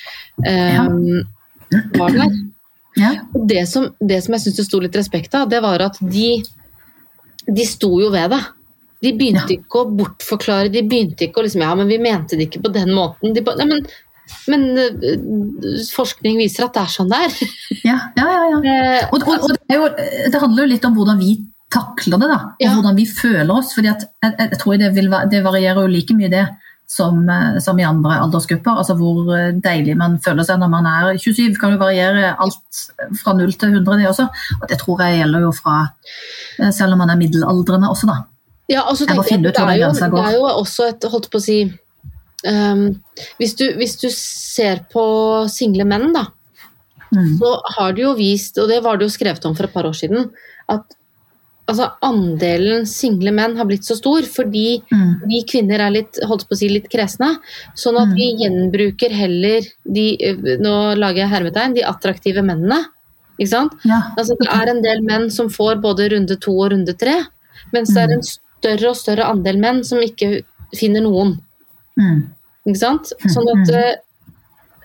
eh, 0.49 0.79
var 1.99 2.17
der. 2.17 2.33
Ja. 2.97 3.11
Og 3.33 3.45
det 3.49 3.63
som, 3.69 3.87
det 4.01 4.19
som 4.25 4.35
jeg 4.35 4.43
syns 4.45 4.57
det 4.59 4.65
sto 4.67 4.81
litt 4.81 4.97
respekt 4.97 5.37
av, 5.37 5.47
det 5.49 5.61
var 5.63 5.81
at 5.85 5.97
de, 6.01 6.43
de 7.45 7.65
sto 7.65 7.93
jo 8.01 8.09
ved 8.13 8.33
det. 8.33 8.41
De 9.03 9.11
begynte 9.19 9.51
Ja. 9.51 9.59
ikke 9.59 9.83
å 9.83 9.89
bortforklare, 9.99 10.71
de 10.71 10.81
begynte 10.87 11.27
ikke 11.27 11.41
å 11.41 11.45
liksom 11.47 11.61
Ja, 11.65 11.73
men 11.75 11.87
vi 11.91 11.97
mente 12.01 12.37
det 12.39 12.47
ikke 12.49 12.63
på 12.63 12.73
den 12.73 12.93
måten. 12.95 13.33
De 13.35 13.41
nei, 13.43 13.65
men, 13.67 13.85
men 14.47 14.63
øh, 14.79 15.79
forskning 15.93 16.37
viser 16.39 16.67
at 16.69 16.73
det 16.77 16.83
er 16.85 16.93
sånn 16.93 17.11
det 17.11 17.19
er. 17.27 17.39
Ja, 17.83 17.97
ja, 18.17 18.27
ja. 18.27 18.43
ja. 18.49 18.59
Eh, 18.73 19.09
Og, 19.11 19.25
og, 19.27 19.43
og 19.43 19.49
det, 19.51 19.77
jo, 19.77 19.89
det 20.31 20.39
handler 20.41 20.63
jo 20.65 20.71
litt 20.73 20.85
om 20.87 20.95
hvordan 20.97 21.19
vi 21.19 21.33
takler 21.73 22.19
det, 22.21 22.27
da. 22.29 22.39
Og 22.53 22.61
Ja. 22.63 22.73
hvordan 22.77 22.95
vi 22.99 23.05
føler 23.09 23.51
oss. 23.57 23.73
fordi 23.75 23.89
at 23.91 24.03
jeg, 24.23 24.35
jeg 24.39 24.59
tror 24.61 24.77
det, 24.77 24.93
vil, 24.95 25.09
det 25.31 25.43
varierer 25.45 25.81
jo 25.83 25.91
like 25.91 26.15
mye 26.15 26.29
det 26.31 26.45
som, 26.93 27.23
eh, 27.29 27.59
som 27.63 27.79
i 27.79 27.85
andre 27.87 28.19
aldersgrupper. 28.23 28.77
Altså 28.77 28.95
hvor 28.99 29.31
eh, 29.35 29.51
deilig 29.63 29.95
man 29.97 30.19
føler 30.23 30.45
seg 30.47 30.59
når 30.61 30.69
man 30.69 30.85
er 30.85 31.17
27. 31.17 31.57
Kan 31.59 31.73
jo 31.75 31.81
variere 31.81 32.35
alt 32.37 32.83
fra 33.19 33.33
0 33.35 33.51
til 33.57 33.73
100, 33.73 33.97
det 34.03 34.07
også. 34.11 34.27
Og 34.61 34.69
det 34.69 34.77
tror 34.83 35.01
jeg 35.03 35.19
gjelder 35.23 35.47
jo 35.47 35.51
fra 35.57 35.79
eh, 36.59 36.69
selv 36.71 36.93
om 36.95 37.03
man 37.03 37.09
er 37.09 37.19
middelaldrende 37.19 37.89
også, 37.89 38.07
da. 38.11 38.21
Ja, 38.69 38.81
altså, 38.87 39.05
Jeg 39.07 39.17
må 39.17 39.23
finne 39.27 39.49
ut 39.49 39.55
hvor 39.57 39.67
det, 39.67 39.79
den 39.79 39.81
grensa 39.83 40.07
går. 40.09 40.17
det 40.23 40.33
er 40.33 40.37
jo 40.37 40.43
også 40.63 40.87
et 40.89 41.03
Holdt 41.11 41.29
på 41.29 41.37
å 41.37 41.43
si 41.43 41.57
um, 42.47 42.85
hvis, 43.39 43.55
du, 43.59 43.65
hvis 43.75 43.97
du 44.01 44.07
ser 44.09 44.85
på 44.93 45.03
single 45.49 45.85
menn, 45.85 46.13
da, 46.13 46.27
Mm. 47.13 47.37
så 47.37 47.61
har 47.77 47.91
det 47.93 48.01
jo 48.01 48.15
vist, 48.17 48.57
og 48.57 48.67
det 48.71 48.79
var 48.81 48.97
det 48.97 49.05
jo 49.05 49.13
skrevet 49.13 49.43
om 49.45 49.53
for 49.53 49.65
et 49.67 49.73
par 49.75 49.85
år 49.85 49.93
siden, 49.93 50.31
at 50.67 50.81
altså, 51.69 51.91
andelen 52.01 52.87
single 52.89 53.29
menn 53.31 53.53
har 53.55 53.65
blitt 53.69 53.85
så 53.85 53.93
stor 53.95 54.25
fordi 54.25 54.81
Mm. 54.91 55.21
vi 55.29 55.43
kvinner 55.45 55.79
er 55.79 55.91
litt, 55.91 56.17
holdt 56.25 56.47
på 56.49 56.55
å 56.55 56.57
si, 56.57 56.69
litt 56.69 56.89
kresne. 56.89 57.37
Sånn 57.77 58.01
at 58.01 58.07
Mm. 58.09 58.15
vi 58.17 58.27
gjenbruker 58.41 59.11
heller 59.11 59.61
de 59.85 60.57
Nå 60.59 60.95
lager 60.97 61.21
jeg 61.21 61.29
hermetegn 61.29 61.75
de 61.75 61.83
attraktive 61.83 62.41
mennene. 62.41 62.83
Ikke 63.39 63.49
sant? 63.49 63.73
Ja. 63.85 64.01
Altså, 64.17 64.33
det 64.39 64.49
er 64.49 64.69
en 64.71 64.81
del 64.81 65.01
menn 65.03 65.29
som 65.29 65.49
får 65.49 65.81
både 65.81 66.09
runde 66.11 66.39
to 66.41 66.51
og 66.59 66.71
runde 66.71 66.97
tre, 66.97 67.27
mens 67.71 67.93
det 67.93 67.97
er 68.09 68.13
en 68.13 68.21
større 68.63 68.93
og 68.93 68.97
større 68.97 69.27
andel 69.27 69.59
menn 69.59 69.83
som 69.83 69.99
ikke 70.03 70.41
finner 70.77 71.03
noen. 71.03 71.35
Mm. 71.99 72.23
Ikke 72.65 72.79
sant? 72.79 73.11
Sånn 73.29 73.49
at 73.51 73.71
eh, 73.75 73.95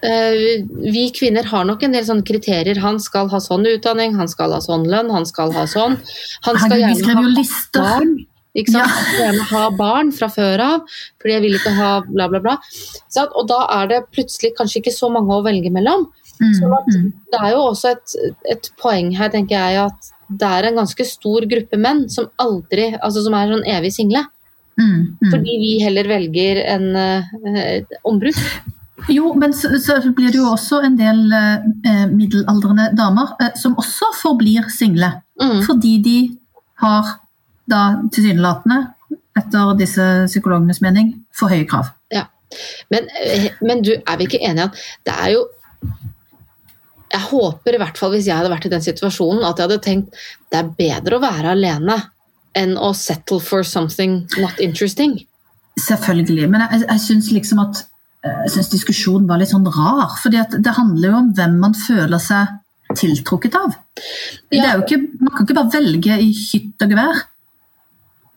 eh, 0.02 0.64
vi 0.90 1.04
kvinner 1.14 1.47
har 1.47 1.64
nok 1.68 1.85
en 1.87 1.94
del 1.94 2.04
sånne 2.08 2.26
kriterier. 2.26 2.80
Han 2.82 2.99
skal 3.00 3.30
ha 3.30 3.38
sånn 3.40 3.66
utdanning, 3.70 4.16
han 4.18 4.28
skal 4.28 4.52
ha 4.56 4.58
sånn 4.64 4.88
lønn, 4.90 5.12
han 5.14 5.28
skal 5.28 5.54
ha 5.54 5.64
sånn. 5.70 5.97
Han 6.49 6.58
skal 6.58 6.82
gjerne 6.82 7.14
ha 7.14 7.23
barn. 7.78 8.18
Ikke 8.58 8.75
sant? 8.75 8.90
Ja. 8.90 9.16
Gjerne 9.23 9.47
ha 9.52 9.64
barn 9.78 10.11
fra 10.11 10.26
før 10.35 10.58
av, 10.64 11.00
fordi 11.23 11.37
jeg 11.37 11.44
vil 11.44 11.56
ikke 11.61 11.75
ha 11.78 11.90
bla, 12.08 12.26
bla, 12.32 12.40
bla. 12.42 12.56
Sånn, 13.14 13.30
Og 13.38 13.47
da 13.49 13.62
er 13.78 13.90
det 13.92 14.00
plutselig 14.11 14.56
kanskje 14.58 14.82
ikke 14.82 14.97
så 14.97 15.12
mange 15.14 15.30
å 15.37 15.44
velge 15.47 15.70
mellom. 15.70 16.08
Mm. 16.40 16.54
Sånn 16.58 16.75
at 16.75 16.87
Mm. 16.90 17.12
det 17.32 17.38
er 17.44 17.50
jo 17.54 17.62
også 17.70 17.92
et, 17.94 18.16
et 18.50 18.70
poeng 18.82 19.12
her, 19.14 19.30
tenker 19.30 19.54
jeg, 19.54 19.87
at 19.87 20.11
det 20.28 20.49
er 20.49 20.68
en 20.68 20.80
ganske 20.82 21.06
stor 21.08 21.47
gruppe 21.50 21.78
menn 21.80 22.06
som 22.12 22.28
aldri, 22.42 22.90
altså 22.97 23.25
som 23.25 23.37
er 23.38 23.52
sånn 23.52 23.68
evig 23.76 23.92
single. 23.97 24.25
Mm. 24.78 24.90
Mm. 25.18 25.30
Fordi 25.32 25.54
vi 25.62 25.70
heller 25.82 26.11
velger 26.11 26.61
en 26.75 26.88
eh, 26.97 27.97
ombruk. 28.06 28.38
Jo, 29.11 29.32
men 29.38 29.54
så, 29.54 29.70
så 29.82 29.99
blir 30.14 30.32
det 30.35 30.40
jo 30.40 30.50
også 30.52 30.82
en 30.87 30.99
del 30.99 31.25
eh, 31.32 32.04
middelaldrende 32.11 32.90
damer 32.99 33.35
eh, 33.42 33.54
som 33.58 33.78
også 33.78 34.12
forblir 34.20 34.68
single. 34.75 35.14
Mm. 35.40 35.62
Fordi 35.66 35.97
de 36.04 36.18
har 36.82 37.16
da 37.68 37.82
tilsynelatende, 38.14 38.85
etter 39.38 39.76
disse 39.78 40.04
psykologenes 40.26 40.82
mening, 40.85 41.14
for 41.35 41.52
høye 41.52 41.66
krav. 41.68 41.94
Men, 42.92 43.08
eh, 43.23 43.50
men 43.61 43.82
du, 43.85 43.94
er 43.99 44.18
vi 44.18 44.28
ikke 44.28 44.42
enige 44.44 44.68
at 44.70 44.82
det 45.06 45.14
er 45.14 45.32
jo 45.37 45.44
Jeg 47.12 47.25
håper 47.31 47.75
i 47.75 47.81
hvert 47.81 47.99
fall 47.99 48.12
hvis 48.12 48.29
jeg 48.29 48.37
hadde 48.37 48.53
vært 48.53 48.67
i 48.69 48.73
den 48.73 48.85
situasjonen, 48.85 49.45
at 49.47 49.59
jeg 49.59 49.69
hadde 49.69 49.83
tenkt 49.85 50.19
det 50.53 50.61
er 50.61 50.73
bedre 50.79 51.19
å 51.19 51.23
være 51.25 51.55
alene 51.55 51.97
enn 52.59 52.75
å 52.81 52.93
settle 52.97 53.41
for 53.45 53.65
something 53.67 54.23
not 54.43 54.59
interesting. 54.61 55.15
Selvfølgelig. 55.79 56.49
Men 56.50 56.65
jeg, 56.67 56.85
jeg 56.88 57.05
syns 57.05 57.31
liksom 57.33 57.62
at 57.62 57.83
eh, 58.25 58.41
jeg 58.47 58.55
synes 58.57 58.73
diskusjonen 58.75 59.29
var 59.31 59.41
litt 59.41 59.53
sånn 59.53 59.69
rar. 59.69 60.17
fordi 60.23 60.43
det 60.59 60.75
handler 60.77 61.12
jo 61.12 61.21
om 61.23 61.33
hvem 61.38 61.59
man 61.62 61.77
føler 61.79 62.23
seg 62.23 62.57
tiltrukket 62.99 63.57
av. 63.59 63.77
Det 64.50 64.61
er 64.62 64.79
jo 64.79 64.85
ikke, 64.87 65.00
man 65.21 65.35
kan 65.35 65.47
ikke 65.47 65.59
bare 65.59 65.75
velge 65.77 66.19
i 66.25 66.29
hytt 66.33 66.85
og 66.85 66.95
gevær. 66.95 67.25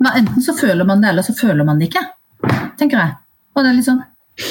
Men 0.02 0.24
enten 0.24 0.44
så 0.44 0.56
føler 0.58 0.88
man 0.88 1.02
det, 1.04 1.12
eller 1.12 1.26
så 1.26 1.36
føler 1.38 1.68
man 1.68 1.80
det 1.80 1.92
ikke. 1.92 2.04
tenker 2.80 2.98
jeg. 2.98 3.16
Og 3.56 3.64
det 3.64 3.70
er 3.72 3.78
litt 3.78 3.88
sånn 3.88 4.02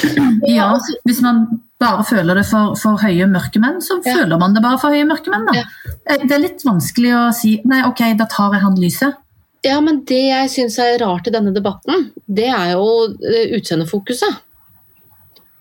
Ja, 0.55 0.71
altså- 0.71 0.97
hvis 1.07 1.21
man 1.25 1.45
bare 1.81 2.03
føler 2.07 2.37
det 2.39 2.45
for, 2.47 2.75
for 2.79 3.01
høye 3.01 3.25
mørke 3.29 3.59
menn, 3.63 3.81
så 3.81 3.97
Ja. 4.05 4.13
føler 4.19 4.39
man 4.39 4.53
det 4.55 4.61
bare 4.63 4.77
for 4.81 4.93
høye 4.93 5.07
mørke 5.09 5.33
menn. 5.33 5.45
da. 5.49 5.53
Ja. 5.59 5.63
Eh, 6.07 6.17
Det 6.27 6.31
er 6.37 6.43
litt 6.45 6.63
vanskelig 6.67 7.11
å 7.17 7.25
si 7.33 7.57
nei, 7.65 7.81
ok, 7.87 8.05
da 8.17 8.25
tar 8.29 8.53
jeg 8.53 8.61
han 8.61 8.75
lyset. 8.77 9.17
Ja, 9.63 9.79
men 9.81 9.99
det 10.09 10.21
jeg 10.31 10.49
syns 10.49 10.79
er 10.81 10.97
rart 11.03 11.27
i 11.27 11.31
denne 11.35 11.53
debatten, 11.53 12.07
det 12.27 12.47
er 12.49 12.71
jo 12.73 12.87
eh, 13.21 13.51
utseendefokuset. 13.59 14.39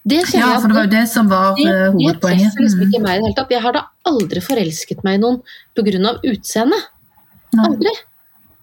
Det 0.07 0.23
Ja, 0.33 0.55
for 0.59 0.69
det 0.69 0.77
var 0.77 0.87
jo 0.87 0.91
det 0.95 1.03
som 1.11 1.29
var 1.29 1.55
det, 1.57 1.67
eh, 1.69 1.91
hovedpoenget. 1.93 2.55
liksom 2.57 2.81
Mm. 2.81 2.87
ikke 2.89 3.03
meg 3.03 3.11
i 3.11 3.19
det 3.19 3.25
hele 3.27 3.35
tatt. 3.37 3.51
Jeg 3.51 3.61
har 3.63 3.73
da 3.73 3.83
aldri 4.07 4.41
forelsket 4.41 5.05
meg 5.05 5.15
i 5.15 5.23
noen 5.23 5.43
pga. 5.77 6.15
utseendet. 6.25 6.83
Aldri. 7.59 7.93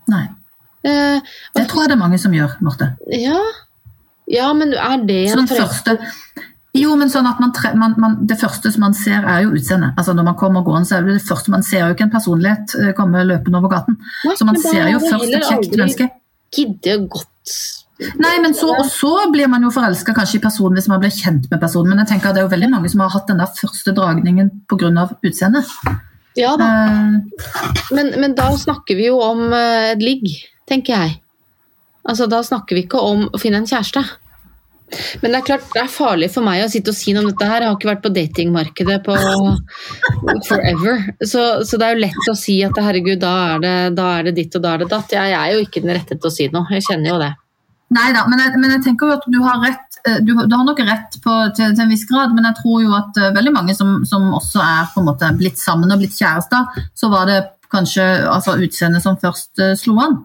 Nei. 0.09 0.27
Eh, 0.83 1.19
Det 1.55 1.67
tror 1.67 1.81
jeg 1.83 1.89
det 1.89 1.97
er 1.97 2.03
mange 2.07 2.17
som 2.19 2.31
gjør, 2.31 2.57
Marte. 2.61 2.97
ja. 3.11 3.37
ja, 4.27 4.53
men 4.53 4.73
er 4.73 4.97
det 5.05 5.29
en 5.29 5.45
sånn 5.45 5.47
første 5.57 5.99
jo, 6.77 6.93
men 7.00 7.10
sånn 7.12 7.27
at 7.29 7.39
man, 7.41 7.53
man, 7.79 7.96
man, 8.01 8.15
Det 8.29 8.38
første 8.39 8.72
som 8.74 8.86
man 8.86 8.96
ser, 8.98 9.25
er 9.25 9.46
jo 9.46 9.55
utseendet. 9.57 9.96
Altså 9.98 10.13
Når 10.17 10.29
man 10.29 10.38
kommer 10.39 10.65
gående, 10.65 10.89
så 10.89 10.98
er 10.98 11.07
det 11.07 11.17
det 11.17 11.25
første 11.27 11.53
man 11.53 11.65
ser 11.65 11.86
jo 11.86 11.96
ikke 11.96 12.07
en 12.07 12.13
personlighet 12.13 12.77
eh, 12.81 12.93
komme 12.98 13.25
løpende 13.27 13.62
over 13.62 13.74
gaten. 13.74 13.98
Nei, 14.25 14.36
Så 14.39 14.48
man 14.48 14.62
ser 14.62 14.88
jo 14.91 15.01
først 15.03 15.27
et 15.27 15.50
kjekt 15.50 15.75
menneske. 15.75 16.10
Gidde 16.55 16.96
godt 17.12 17.57
Nei, 18.22 18.36
men 18.43 18.53
så, 18.53 18.69
og 18.77 18.86
så 18.93 19.12
blir 19.34 19.50
man 19.50 19.63
jo 19.65 19.72
forelska 19.74 20.13
kanskje 20.13 20.38
i 20.38 20.41
personen 20.43 20.77
hvis 20.77 20.89
man 20.91 21.01
blir 21.01 21.13
kjent 21.13 21.48
med 21.50 21.57
personen. 21.62 21.89
Men 21.89 22.03
jeg 22.03 22.12
tenker 22.12 22.29
at 22.29 22.38
det 22.38 22.43
er 22.43 22.46
jo 22.46 22.51
veldig 22.51 22.69
mange 22.69 22.91
som 22.93 23.01
har 23.01 23.10
hatt 23.15 23.31
den 23.31 23.41
der 23.41 23.50
første 23.57 23.93
dragningen 23.98 24.51
pga. 24.69 25.07
utseendet. 25.25 25.72
Ja 26.38 26.53
da, 26.60 26.67
Uh, 26.67 27.17
men, 27.98 28.12
men 28.22 28.36
da 28.38 28.51
snakker 28.53 29.00
vi 29.00 29.07
jo 29.07 29.17
om 29.25 29.48
eh, 29.50 29.96
et 29.96 30.03
ligg, 30.05 30.27
tenker 30.69 30.93
jeg. 30.93 31.15
Altså, 32.07 32.27
Da 32.29 32.43
snakker 32.46 32.77
vi 32.77 32.86
ikke 32.86 33.01
om 33.01 33.25
å 33.34 33.39
finne 33.41 33.63
en 33.63 33.67
kjæreste. 33.67 34.03
Men 35.22 35.34
det 35.34 35.39
er 35.39 35.48
klart, 35.50 35.65
det 35.74 35.82
er 35.82 35.89
farlig 35.91 36.29
for 36.32 36.48
meg 36.48 36.62
å 36.63 36.70
sitte 36.72 36.94
og 36.94 36.96
si 36.96 37.12
noe 37.12 37.25
om 37.25 37.32
dette 37.32 37.48
her. 37.50 37.63
Jeg 37.63 37.72
har 37.72 37.75
ikke 37.75 37.89
vært 37.89 38.06
på 38.06 38.13
datingmarkedet 38.15 39.00
på 39.03 39.17
forever. 40.48 41.01
Så, 41.20 41.44
så 41.67 41.79
det 41.79 41.89
er 41.89 41.98
jo 41.98 42.06
lett 42.06 42.29
å 42.32 42.38
si 42.39 42.56
at 42.63 42.79
herregud, 42.79 43.20
da 43.24 43.34
er, 43.50 43.65
det, 43.65 43.75
da 43.98 44.08
er 44.20 44.29
det 44.29 44.38
ditt 44.39 44.56
og 44.56 44.63
da 44.63 44.75
er 44.75 44.86
det 44.86 44.91
datt. 44.94 45.17
Jeg 45.17 45.36
er 45.36 45.51
jo 45.53 45.65
ikke 45.65 45.84
den 45.84 45.98
rette 45.98 46.15
til 46.15 46.32
å 46.32 46.34
si 46.34 46.48
noe. 46.53 46.72
Jeg 46.77 46.88
kjenner 46.88 47.13
jo 47.13 47.20
det. 47.25 47.34
Nei 47.96 48.10
da, 48.12 48.25
men 48.27 48.41
men 48.60 48.74
jeg 48.75 48.84
tenker 48.84 49.08
jo 49.08 49.15
at 49.15 49.27
du 49.32 49.38
har 49.39 49.62
rett 49.63 50.00
eh, 50.10 50.17
du, 50.20 50.34
du 50.36 50.56
har 50.56 50.65
nok 50.67 50.79
rett 50.84 51.20
på, 51.24 51.36
til, 51.56 51.72
til, 51.72 51.84
en 51.86 51.94
viss 51.94 52.03
grad, 52.10 52.34
men 52.36 52.48
jeg 52.50 52.58
tror 52.60 52.82
jo 52.84 52.96
at 52.98 53.20
uh, 53.22 53.29
veldig 53.36 53.53
mange 53.56 53.75
som, 53.77 54.01
som, 54.08 54.25
også 54.36 54.60
er 54.60 54.89
på 54.91 55.00
en 55.00 55.08
måte 55.08 55.29
blitt 55.39 55.62
sammen 55.62 55.94
og 55.96 56.01
blitt 56.01 56.17
kjærester, 56.17 56.84
så 56.91 57.12
var 57.13 57.29
det 57.32 57.38
kanskje 57.72 58.03
altså, 58.27 58.58
utseendet 58.60 59.06
som 59.06 59.20
først 59.22 59.63
uh, 59.63 59.72
slo 59.79 59.96
an. 60.03 60.20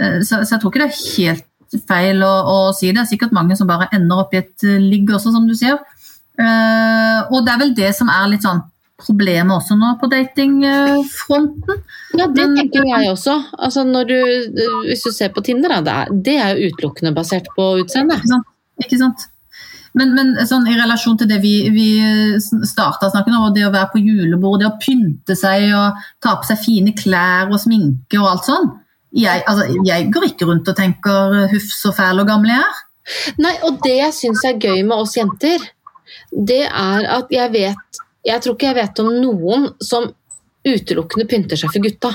Uh, 0.00 0.22
så, 0.24 0.40
så, 0.40 0.54
jeg 0.54 0.62
tror 0.62 0.72
ikke 0.72 0.86
det 0.86 0.88
er 0.88 1.02
helt 1.18 1.46
feil 1.88 2.22
å, 2.26 2.32
å, 2.52 2.58
si 2.76 2.90
det. 2.90 3.04
Er 3.04 3.10
sikkert 3.10 3.34
mange 3.36 3.56
som 3.58 3.70
bare 3.70 3.90
ender 3.94 4.24
opp 4.24 4.34
i 4.34 4.42
et 4.42 4.66
ligg 4.82 5.10
også, 5.10 5.32
som 5.34 5.48
du 5.48 5.54
sier. 5.58 5.80
og 6.42 7.38
det 7.44 7.52
er 7.52 7.58
vel 7.60 7.74
det 7.76 7.90
som 7.94 8.08
er 8.10 8.30
litt 8.32 8.46
sånn 8.46 8.62
problemet 9.02 9.56
også 9.56 9.76
nå 9.78 9.94
på 10.00 10.08
datingfronten. 10.12 11.82
Ja, 12.18 12.28
det 12.30 12.46
tenker 12.56 12.86
jeg 12.86 13.10
også. 13.10 13.36
Altså 13.58 13.84
du, 14.08 14.16
hvis 14.86 15.04
du 15.06 15.10
ser 15.14 15.32
på 15.34 15.44
Tinder, 15.44 15.80
det 15.82 15.92
er, 15.92 16.16
det 16.28 16.38
er 16.38 16.54
jo 16.56 16.72
utelukkende 16.72 17.14
basert 17.16 17.50
på 17.56 17.68
utseende. 17.82 18.20
Ikke 18.20 18.34
sant? 18.34 18.50
Ikke 18.86 19.00
sant? 19.00 19.28
Men, 19.98 20.14
men 20.16 20.32
sånn, 20.48 20.64
i 20.72 20.78
relasjon 20.78 21.18
til 21.20 21.28
det 21.28 21.42
vi, 21.42 21.68
vi 21.72 21.88
starta 22.40 23.10
snakken 23.12 23.34
om, 23.36 23.50
det 23.52 23.66
å 23.66 23.74
være 23.74 23.90
på 23.92 24.00
julebord, 24.00 24.62
det 24.62 24.70
å 24.70 24.78
pynte 24.80 25.36
seg 25.36 25.68
og 25.76 25.98
ta 26.22 26.38
på 26.38 26.48
seg 26.48 26.62
fine 26.62 26.94
klær 26.96 27.52
og 27.52 27.60
sminke 27.60 28.20
og 28.20 28.30
alt 28.30 28.48
sånn 28.48 28.70
Jeg, 29.12 29.42
altså, 29.46 29.66
jeg 29.84 30.08
går 30.12 30.24
ikke 30.30 30.48
rundt 30.48 30.68
og 30.68 30.76
tenker 30.76 31.48
'huff, 31.52 31.68
så 31.68 31.92
fæl 31.92 32.22
og 32.22 32.26
gammel 32.26 32.54
jeg 32.54 32.64
er'. 32.64 32.82
Nei, 33.42 33.56
og 33.66 33.80
det 33.84 33.96
jeg 33.98 34.14
syns 34.14 34.44
er 34.46 34.60
gøy 34.62 34.82
med 34.86 34.96
oss 34.96 35.16
jenter, 35.16 35.58
det 36.32 36.64
er 36.64 37.08
at 37.18 37.32
jeg 37.34 37.52
vet 37.52 38.02
jeg 38.26 38.42
tror 38.42 38.54
ikke 38.54 38.68
jeg 38.70 38.78
vet 38.78 39.00
om 39.02 39.08
noen 39.22 39.64
som 39.82 40.06
utelukkende 40.62 41.26
pynter 41.30 41.58
seg 41.58 41.72
for 41.74 41.82
gutta. 41.82 42.12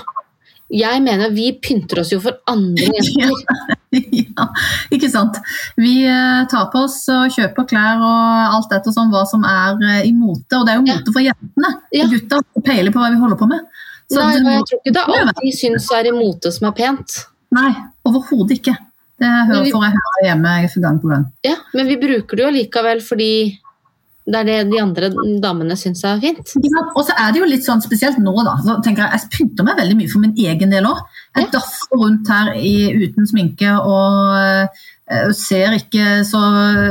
Jeg 0.71 0.99
mener 1.03 1.31
vi 1.31 1.49
pynter 1.63 2.01
oss 2.01 2.11
jo 2.11 2.19
for 2.23 2.39
andre 2.51 2.87
jenter. 3.19 3.75
Ja, 3.97 4.47
ikke 4.93 5.09
sant. 5.11 5.39
Vi 5.79 6.01
eh, 6.07 6.41
tar 6.51 6.67
på 6.73 6.83
oss 6.87 6.99
og 7.11 7.31
kjøper 7.35 7.67
klær 7.69 8.03
og 8.03 8.55
alt 8.57 8.71
dette 8.73 8.91
sånn 8.95 9.11
hva 9.13 9.23
som 9.27 9.45
er 9.47 9.79
eh, 9.79 10.07
i 10.09 10.13
mote. 10.15 10.59
Og 10.59 10.67
det 10.67 10.73
er 10.73 10.79
jo 10.79 10.87
mote 10.87 11.15
for 11.15 11.23
jentene. 11.23 11.73
Ja. 11.95 12.07
Gutta 12.11 12.41
peiler 12.63 12.91
på 12.95 13.03
hva 13.03 13.11
vi 13.13 13.21
holder 13.21 13.39
på 13.39 13.49
med. 13.51 13.83
Så 14.07 14.23
Nei, 14.23 14.39
det, 14.39 14.53
jeg 14.55 14.65
tror 14.69 14.79
ikke 14.79 14.95
det 14.95 15.03
er 15.03 15.21
alt 15.21 15.39
de 15.43 15.53
syns 15.55 15.87
er 15.97 16.07
i 16.07 16.15
mote 16.15 16.51
som 16.55 16.69
er 16.69 16.75
pent. 16.77 17.15
Nei, 17.57 17.71
overhodet 18.07 18.59
ikke. 18.61 18.75
Det 19.17 19.29
hører, 19.49 19.69
får 19.73 19.85
jeg 19.87 19.95
høre 19.97 20.25
hjemme 20.27 20.57
gang 20.83 20.99
på 21.01 21.09
gang. 21.09 21.23
Ja, 21.45 21.55
Men 21.73 21.89
vi 21.89 21.97
bruker 21.99 22.37
det 22.37 22.45
jo 22.45 22.51
likevel 22.53 23.01
fordi 23.03 23.31
det 24.27 24.41
er 24.41 24.47
det 24.47 24.57
de 24.73 24.79
andre 24.83 25.09
damene 25.41 25.77
syns 25.79 26.03
er 26.05 26.19
fint. 26.19 26.51
Ja, 26.59 26.83
og 26.91 27.05
så 27.07 27.15
er 27.15 27.31
det 27.31 27.39
jo 27.39 27.47
litt 27.47 27.63
sånn 27.65 27.81
spesielt 27.83 28.19
nå, 28.19 28.33
da. 28.43 28.57
Så 28.63 28.75
tenker 28.83 29.07
Jeg 29.07 29.21
jeg 29.23 29.31
pynter 29.37 29.67
meg 29.67 29.79
veldig 29.79 29.95
mye 30.01 30.11
for 30.11 30.23
min 30.23 30.35
egen 30.35 30.73
del 30.73 30.87
òg. 30.89 30.99
Jeg 31.37 31.47
ja. 31.47 31.51
daffer 31.55 32.01
rundt 32.03 32.31
her 32.31 32.51
i, 32.59 32.75
uten 33.07 33.29
sminke 33.29 33.71
og 33.79 34.35
uh, 34.35 34.83
ser 35.37 35.71
ikke 35.77 36.21
så 36.27 36.41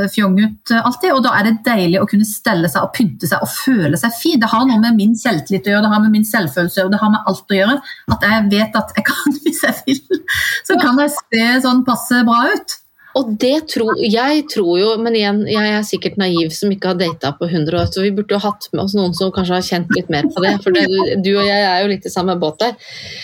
fjong 0.09 0.39
ut 0.41 0.71
alltid. 0.73 1.11
Og 1.13 1.21
da 1.25 1.35
er 1.37 1.47
det 1.47 1.59
deilig 1.67 1.99
å 2.01 2.07
kunne 2.09 2.25
stelle 2.25 2.69
seg 2.71 2.87
og 2.87 2.95
pynte 2.95 3.29
seg 3.29 3.43
og 3.45 3.51
føle 3.51 3.99
seg 3.99 4.15
fin. 4.17 4.39
Det 4.41 4.49
har 4.49 4.65
noe 4.65 4.81
med 4.81 4.97
min 4.97 5.13
selvtillit 5.17 5.69
å 5.69 5.75
gjøre, 5.75 5.85
det 5.85 5.93
har 5.93 6.03
med 6.05 6.15
min 6.15 6.25
selvfølelse 6.27 6.79
å 6.79 6.83
gjøre, 6.83 6.95
det 6.95 7.03
har 7.03 7.13
med 7.13 7.29
alt 7.29 7.53
å 7.53 7.59
gjøre. 7.59 7.77
At 8.15 8.27
jeg 8.27 8.49
vet 8.55 8.81
at 8.81 8.97
jeg 8.97 9.07
kan, 9.11 9.37
hvis 9.45 9.63
jeg 9.67 9.79
vil, 9.85 10.25
så 10.65 10.81
kan 10.81 10.99
jeg 11.03 11.15
se 11.19 11.47
sånn 11.67 11.85
passe 11.87 12.25
bra 12.27 12.43
ut. 12.55 12.77
Og 13.17 13.29
det 13.41 13.69
tror 13.71 13.97
jeg 13.97 14.43
tror 14.51 14.73
jo, 14.77 14.89
men 15.01 15.15
igjen, 15.17 15.39
jeg 15.49 15.69
er 15.73 15.85
sikkert 15.85 16.19
naiv 16.21 16.51
som 16.53 16.73
ikke 16.73 16.91
har 16.91 16.99
data 16.99 17.31
på 17.37 17.47
100 17.49 17.79
år, 17.79 17.87
så 17.89 18.03
vi 18.05 18.11
burde 18.13 18.35
jo 18.35 18.41
hatt 18.43 18.67
med 18.73 18.83
oss 18.83 18.93
noen 18.97 19.15
som 19.17 19.31
kanskje 19.33 19.55
har 19.57 19.65
kjent 19.65 19.93
litt 19.97 20.11
mer 20.13 20.27
på 20.29 20.43
det. 20.43 20.53
For 20.61 20.75
det, 20.75 20.85
du 21.25 21.31
og 21.33 21.45
jeg 21.47 21.63
er 21.63 21.81
jo 21.81 21.89
litt 21.93 22.05
i 22.05 22.13
samme 22.13 22.37
båt 22.41 22.61
der. 22.61 22.75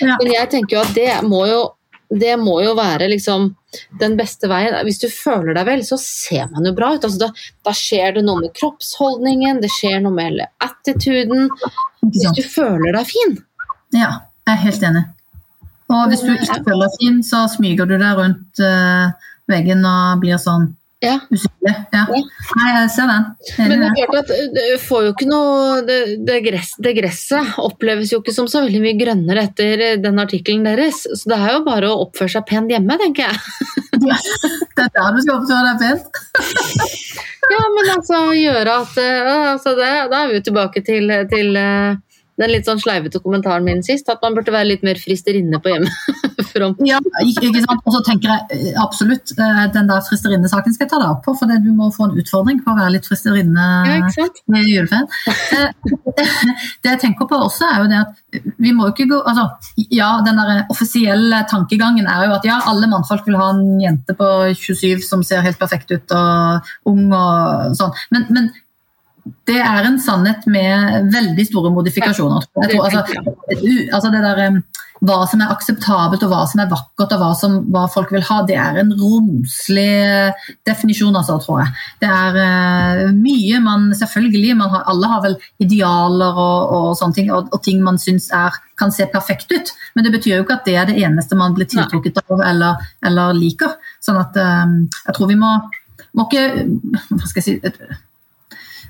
Men 0.01 0.31
jeg 0.33 0.49
tenker 0.53 0.79
jo 0.79 0.85
at 0.85 0.95
det 0.97 1.11
må 1.27 1.43
jo, 1.49 1.61
det 2.09 2.33
må 2.41 2.57
jo 2.65 2.73
være 2.79 3.11
liksom 3.13 3.51
den 4.01 4.17
beste 4.19 4.49
veien. 4.51 4.77
Hvis 4.87 5.01
du 5.01 5.07
føler 5.11 5.57
deg 5.57 5.67
vel, 5.69 5.83
så 5.87 5.97
ser 6.01 6.51
man 6.53 6.67
jo 6.67 6.75
bra 6.77 6.93
ut. 6.95 7.07
Altså 7.07 7.25
da, 7.25 7.31
da, 7.65 7.73
skjer 7.77 8.17
det 8.17 8.25
noe 8.27 8.43
med 8.43 8.53
kroppsholdningen, 8.57 9.63
det 9.63 9.71
skjer 9.73 9.99
noe 10.05 10.15
med 10.15 10.45
attituden. 10.63 11.49
Hvis 12.05 12.31
du 12.37 12.43
føler 12.45 12.95
deg 12.95 13.09
fin. 13.09 13.37
Ja, 13.93 14.15
jeg 14.47 14.55
er 14.55 14.63
helt 14.67 14.87
enig. 14.89 15.03
Og 15.93 16.07
hvis 16.09 16.23
du 16.25 16.31
ikke 16.33 16.63
føler 16.63 16.87
deg 16.87 16.97
fin, 17.01 17.21
så 17.25 17.45
smyger 17.51 17.89
du 17.89 17.99
deg 17.99 18.17
rundt 18.19 18.63
uh 18.63 19.29
veggen 19.49 19.83
og 19.87 20.21
blir 20.23 20.39
sånn 20.41 20.71
ja. 21.03 21.15
usynlig. 21.29 21.73
Ja. 21.93 22.03
Nei, 22.09 22.67
jeg 22.71 22.91
ser 22.95 23.09
den. 23.11 23.25
Men 23.59 23.83
det 23.83 23.89
er 23.89 24.11
klart 24.11 24.31
at 24.33 24.55
du 24.55 24.61
får 24.83 25.07
jo 25.07 25.13
ikke 25.13 25.27
noe 25.29 25.81
det, 25.87 25.99
det, 26.27 26.39
gress, 26.45 26.73
det, 26.83 26.95
gresset 26.97 27.57
oppleves 27.61 28.13
jo 28.13 28.21
ikke 28.21 28.35
som 28.35 28.49
så 28.51 28.63
veldig 28.63 28.81
mye 28.83 28.99
grønnere 28.99 29.47
etter 29.49 29.83
den 30.03 30.23
artikkelen 30.23 30.65
deres. 30.67 31.03
Så 31.09 31.31
det 31.31 31.39
er 31.39 31.57
jo 31.57 31.65
bare 31.67 31.91
å 31.91 31.99
oppføre 32.07 32.35
seg 32.37 32.47
pent 32.49 32.73
hjemme, 32.73 32.99
tenker 33.01 33.29
jeg. 33.29 33.43
Ja, 34.03 34.17
det 34.75 34.83
er 34.83 34.89
der 34.97 35.13
du 35.15 35.19
skal 35.23 35.37
oppføre 35.37 35.69
deg 35.69 35.83
pent. 35.83 36.17
ja, 37.53 37.59
men 37.75 37.91
altså 37.93 38.17
gjøre 38.35 38.73
at 38.81 38.97
altså 39.53 39.75
det, 39.77 39.91
Da 40.11 40.17
er 40.17 40.31
vi 40.31 40.39
jo 40.39 40.43
tilbake 40.49 40.81
til, 40.83 41.13
til 41.31 41.55
uh, 41.55 41.93
den 42.41 42.49
litt 42.49 42.65
sånn 42.65 42.81
sleivete 42.81 43.21
kommentaren 43.21 43.65
min 43.65 43.83
sist, 43.85 44.07
at 44.09 44.21
man 44.23 44.33
burde 44.33 44.53
være 44.53 44.71
litt 44.71 44.85
mer 44.85 44.97
fristerinne 44.97 45.59
på 45.61 45.69
hjemmefronten. 45.69 46.87
ja, 46.91 46.99
ikke 47.21 47.61
sant. 47.61 47.83
Og 47.85 47.93
så 47.93 48.01
tenker 48.07 48.31
jeg 48.31 48.71
eh, 48.71 48.79
absolutt 48.81 49.35
eh, 49.37 49.61
den 49.75 49.91
der 49.91 50.01
fristerinnesaken 50.07 50.73
skal 50.73 50.87
jeg 50.87 50.93
ta 50.95 51.01
deg 51.01 51.11
opp 51.11 51.21
på, 51.27 51.35
for 51.37 51.51
du 51.53 51.69
må 51.77 51.91
få 51.93 52.07
en 52.07 52.17
utfordring 52.23 52.63
på 52.65 52.73
å 52.73 52.79
være 52.79 52.95
litt 52.95 53.09
fristerinne 53.09 53.67
ja, 53.89 54.27
med 54.49 54.65
juleferien. 54.65 55.07
Eh, 55.29 55.69
det 56.83 56.95
jeg 56.95 57.03
tenker 57.05 57.29
på 57.29 57.37
også, 57.37 57.69
er 57.69 57.83
jo 57.83 57.91
det 57.91 58.01
at 58.01 58.41
vi 58.57 58.73
må 58.73 58.87
jo 58.87 58.95
ikke 58.95 59.09
gå 59.11 59.19
altså, 59.29 59.45
Ja, 59.93 60.15
den 60.25 60.39
der 60.39 60.63
offisielle 60.73 61.43
tankegangen 61.49 62.07
er 62.09 62.25
jo 62.27 62.35
at 62.39 62.47
ja, 62.47 62.57
alle 62.69 62.89
mannfolk 62.89 63.27
vil 63.27 63.37
ha 63.37 63.51
en 63.53 63.77
jente 63.81 64.15
på 64.17 64.29
27 64.57 65.05
som 65.05 65.21
ser 65.25 65.45
helt 65.45 65.59
perfekt 65.61 65.93
ut 65.93 66.17
og 66.17 66.73
ung 66.89 67.05
og 67.13 67.77
sånn, 67.77 67.93
men, 68.13 68.25
men 68.33 68.49
det 69.47 69.59
er 69.59 69.85
en 69.87 69.99
sannhet 70.03 70.43
med 70.51 71.11
veldig 71.13 71.45
store 71.47 71.71
modifikasjoner. 71.71 72.43
Tror, 72.55 72.81
altså, 72.83 73.03
altså 73.95 74.11
det 74.11 74.23
der, 74.23 74.57
hva 75.03 75.17
som 75.27 75.41
er 75.43 75.51
akseptabelt 75.51 76.23
og 76.25 76.31
hva 76.31 76.41
som 76.47 76.61
er 76.63 76.69
vakkert 76.71 77.15
og 77.15 77.21
hva, 77.21 77.29
som, 77.39 77.55
hva 77.71 77.83
folk 77.91 78.11
vil 78.15 78.23
ha, 78.27 78.41
det 78.47 78.57
er 78.59 78.79
en 78.81 78.91
romslig 78.99 80.33
definisjon, 80.67 81.15
altså, 81.19 81.37
tror 81.43 81.63
jeg. 81.63 81.73
Det 82.03 82.11
er 82.11 82.39
uh, 82.39 83.15
mye 83.15 83.63
man 83.63 83.89
Selvfølgelig, 83.93 84.55
man 84.59 84.71
har, 84.71 84.85
alle 84.91 85.09
har 85.11 85.23
vel 85.23 85.35
idealer 85.63 86.39
og, 86.43 86.71
og 86.75 86.87
sånne 86.99 87.17
ting, 87.17 87.31
og, 87.35 87.51
og 87.53 87.63
ting 87.63 87.83
man 87.83 87.99
syns 88.01 88.29
kan 88.79 88.91
se 88.91 89.07
perfekt 89.11 89.51
ut, 89.53 89.73
men 89.95 90.07
det 90.07 90.13
betyr 90.15 90.37
jo 90.37 90.45
ikke 90.45 90.59
at 90.59 90.67
det 90.67 90.77
er 90.79 90.87
det 90.89 90.97
eneste 91.03 91.37
man 91.39 91.55
blir 91.55 91.69
tiltrukket 91.69 92.23
av 92.23 92.41
eller, 92.43 92.87
eller 93.05 93.35
liker. 93.37 93.75
Sånn 94.03 94.19
at 94.19 94.39
um, 94.39 94.81
jeg 95.03 95.17
tror 95.17 95.31
vi 95.31 95.39
må, 95.39 95.53
må 96.17 96.27
ikke 96.27 96.47
Hva 97.11 97.27
skal 97.27 97.39
jeg 97.39 97.45
si 97.47 97.59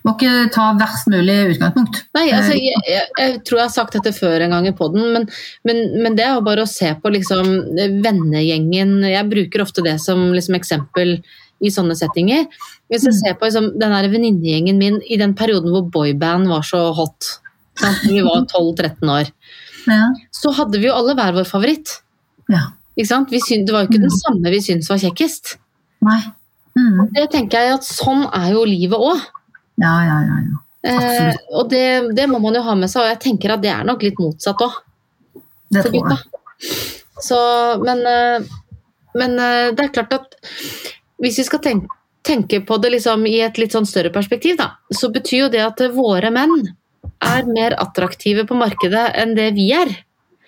må 0.03 0.13
ikke 0.17 0.31
ta 0.51 0.65
verst 0.75 1.07
mulig 1.11 1.35
utgangspunkt. 1.53 2.01
Nei, 2.17 2.25
altså, 2.35 2.57
jeg, 2.57 2.81
jeg, 2.89 3.05
jeg, 3.19 3.37
tror 3.47 3.59
jeg 3.61 3.67
har 3.69 3.73
sagt 3.75 3.95
dette 3.95 4.11
før 4.15 4.43
en 4.43 4.55
gang 4.55 4.67
i 4.67 4.75
poden, 4.75 5.05
men, 5.15 5.27
men, 5.67 5.79
men, 5.95 6.17
det 6.17 6.25
er 6.25 6.35
jo 6.35 6.43
bare 6.43 6.65
å 6.65 6.69
se 6.69 6.89
på 6.99 7.11
liksom, 7.13 7.53
vennegjengen. 8.03 8.97
Jeg 9.07 9.29
bruker 9.31 9.63
ofte 9.63 9.85
det 9.85 9.95
som 10.03 10.25
liksom, 10.35 10.57
eksempel 10.59 11.15
i 11.63 11.71
sånne 11.71 11.95
settinger. 11.95 12.49
Hvis 12.91 13.07
jeg 13.07 13.15
mm. 13.15 13.19
ser 13.21 13.37
på 13.39 13.47
liksom, 13.47 13.71
den 13.79 13.95
venninnegjengen 13.95 14.81
min 14.81 14.99
i 15.07 15.19
den 15.21 15.35
perioden 15.39 15.71
hvor 15.71 15.87
boyband 15.93 16.51
var 16.51 16.67
så 16.67 16.89
hot, 16.97 17.35
sant? 17.79 18.03
vi 18.09 18.19
var 18.25 18.43
12-13 18.51 19.13
år, 19.13 19.31
ja. 19.87 20.05
så 20.35 20.51
hadde 20.59 20.83
vi 20.83 20.89
jo 20.89 20.97
alle 20.97 21.15
hver 21.19 21.37
vår 21.39 21.47
favoritt. 21.47 21.99
Ja. 22.51 22.73
Synd, 22.93 23.65
det 23.65 23.73
var 23.73 23.85
jo 23.85 23.89
ikke 23.89 24.03
mm. 24.03 24.09
den 24.09 24.17
samme 24.19 24.51
vi 24.53 24.59
syntes 24.61 24.91
var 24.91 24.99
kjekkest. 25.01 25.55
Nei. 26.03 26.19
Mm. 26.73 27.07
Det 27.13 27.27
tenker 27.33 27.61
jeg 27.61 27.77
at 27.77 27.85
Sånn 27.85 28.25
er 28.33 28.51
jo 28.53 28.65
livet 28.67 28.99
òg. 28.99 29.23
Ja, 29.81 29.95
ja, 30.05 30.19
ja. 30.27 30.37
ja. 30.49 30.59
Eh, 30.83 31.35
og 31.55 31.69
det, 31.71 32.13
det, 32.15 32.27
må 32.27 32.41
man 32.43 32.57
jo 32.57 32.63
ha 32.65 32.75
med 32.75 32.91
seg, 32.91 33.05
og 33.05 33.11
jeg 33.13 33.21
tenker 33.23 33.55
at 33.55 33.63
det 33.63 33.71
er 33.71 33.85
nok 33.87 34.03
litt 34.03 34.19
motsatt 34.19 34.61
òg. 34.65 34.81
Jeg. 35.73 36.17
Så, 37.23 37.39
men, 37.81 38.03
eh, 38.05 38.45
men, 39.17 39.37
eh, 39.39 39.71
det 39.73 39.87
er 39.87 39.93
klart 39.95 40.15
at 40.19 40.35
hvis 41.23 41.39
vi 41.39 41.47
skal 41.47 41.63
tenke, 41.63 41.99
tenke 42.23 42.59
på 42.67 42.77
det 42.83 42.93
liksom 42.97 43.25
i 43.27 43.39
et 43.45 43.57
litt 43.59 43.73
sånn 43.75 43.87
større 43.87 44.11
perspektiv, 44.13 44.59
da, 44.59 44.73
så 44.91 45.09
betyr 45.13 45.45
jo 45.45 45.51
det 45.55 45.63
at 45.63 45.81
våre 45.95 46.31
menn 46.35 46.53
er 47.23 47.47
mer 47.47 47.77
attraktive 47.79 48.45
på 48.47 48.57
markedet 48.59 49.09
enn 49.19 49.35
det 49.39 49.53
vi 49.55 49.71
er. 49.75 49.91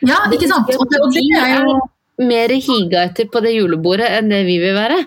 Ja, 0.04 0.26
ikke 0.36 0.52
sant? 0.52 0.70
Og 0.76 0.88
det, 0.92 1.00
og 1.00 1.16
det 1.16 1.26
er 1.40 1.64
jo 1.64 1.80
mer 2.26 2.52
higa 2.52 3.08
etter 3.08 3.28
på 3.32 3.42
det 3.44 3.56
julebordet 3.56 4.08
enn 4.20 4.32
det 4.32 4.44
vi 4.48 4.60
vil 4.62 4.76
være. 4.76 5.02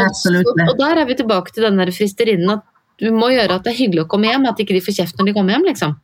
Og, 0.00 0.50
og 0.68 0.74
der 0.78 1.02
er 1.02 1.08
vi 1.08 1.16
tilbake 1.18 1.52
til 1.52 1.66
den 1.66 1.80
der 1.80 1.92
fristerinnen 1.96 2.58
at 2.58 2.64
du 3.00 3.10
må 3.12 3.30
gjøre 3.32 3.58
at 3.58 3.66
det 3.66 3.74
er 3.74 3.80
hyggelig 3.82 4.06
å 4.06 4.10
komme 4.10 4.30
hjem, 4.30 4.46
at 4.48 4.60
ikke 4.62 4.76
de 4.76 4.84
får 4.84 5.00
kjeft 5.00 5.18
når 5.18 5.28
de 5.28 5.34
kommer 5.36 5.56
hjem, 5.56 5.66
liksom. 5.68 5.96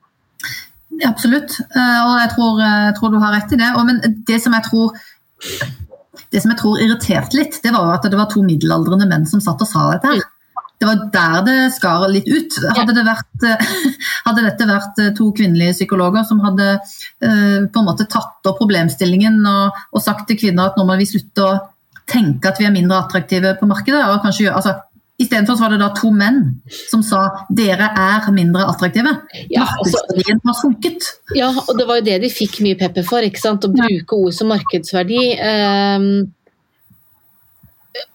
Absolutt, 1.08 1.56
eh, 1.72 2.00
og 2.04 2.18
jeg 2.20 2.32
tror, 2.34 2.60
eh, 2.60 2.82
jeg 2.90 2.96
tror, 2.98 3.14
du 3.14 3.22
har 3.22 3.32
rett 3.32 3.54
i 3.54 3.60
det. 3.60 3.70
Men 3.88 4.02
det 4.28 4.38
som 4.42 4.52
jeg 4.52 4.68
tror 4.68 4.92
det 6.32 6.40
som 6.40 6.52
jeg 6.52 6.60
tror 6.60 6.80
irriterte 6.80 7.36
litt, 7.36 7.58
det 7.64 7.72
var 7.72 7.94
at 7.94 8.04
det 8.08 8.18
var 8.18 8.28
to 8.30 8.44
middelaldrende 8.44 9.08
menn 9.08 9.24
som 9.28 9.40
satt 9.40 9.60
og 9.64 9.68
sa 9.68 9.88
dette. 9.92 10.12
her. 10.12 10.22
Det 10.80 10.88
var 10.88 11.02
der 11.14 11.42
det 11.46 11.56
skar 11.74 12.04
litt 12.10 12.28
ut. 12.28 12.56
Hadde, 12.76 12.94
det 12.96 13.04
vært, 13.06 13.46
hadde, 14.26 14.44
dette 14.48 14.68
vært 14.68 15.02
to 15.16 15.28
kvinnelige 15.36 15.76
psykologer 15.78 16.24
som 16.28 16.40
hadde 16.44 16.76
på 17.20 17.82
en 17.82 17.86
måte 17.86 18.08
tatt 18.10 18.48
opp 18.50 18.58
problemstillingen 18.58 19.38
og, 19.46 19.82
og, 19.92 20.00
sagt 20.02 20.26
til 20.28 20.40
kvinner 20.40 20.70
at 20.70 20.80
nå 20.80 20.86
må 20.88 20.96
vi 21.00 21.08
slutte 21.08 21.46
å 21.46 21.60
tenke 22.08 22.50
at 22.50 22.58
vi 22.60 22.66
er 22.66 22.74
mindre 22.74 22.98
attraktive 22.98 23.54
på 23.60 23.68
markedet, 23.70 24.02
og 24.10 24.24
kanskje 24.24 24.50
altså, 24.52 24.74
Istedenfor 25.22 25.58
var 25.60 25.72
det 25.72 25.80
da 25.82 25.90
to 25.96 26.10
menn 26.14 26.42
som 26.90 27.02
sa 27.06 27.22
dere 27.52 27.88
er 27.98 28.28
mindre 28.34 28.66
attraktive. 28.68 29.14
Ja, 29.52 29.66
altså- 29.78 30.02
Markedsverdien 30.02 30.44
har 30.44 30.58
sunket. 30.60 31.08
Ja, 31.38 31.50
og 31.52 31.78
det 31.78 31.86
var 31.88 32.00
jo 32.00 32.06
det 32.10 32.20
de 32.22 32.30
fikk 32.32 32.60
mye 32.64 32.78
pepper 32.78 33.06
for, 33.06 33.22
ikke 33.22 33.40
sant? 33.40 33.64
å 33.64 33.72
bruke 33.72 34.18
ord 34.18 34.34
som 34.34 34.48
markedsverdi. 34.52 35.24
Um, 35.38 36.32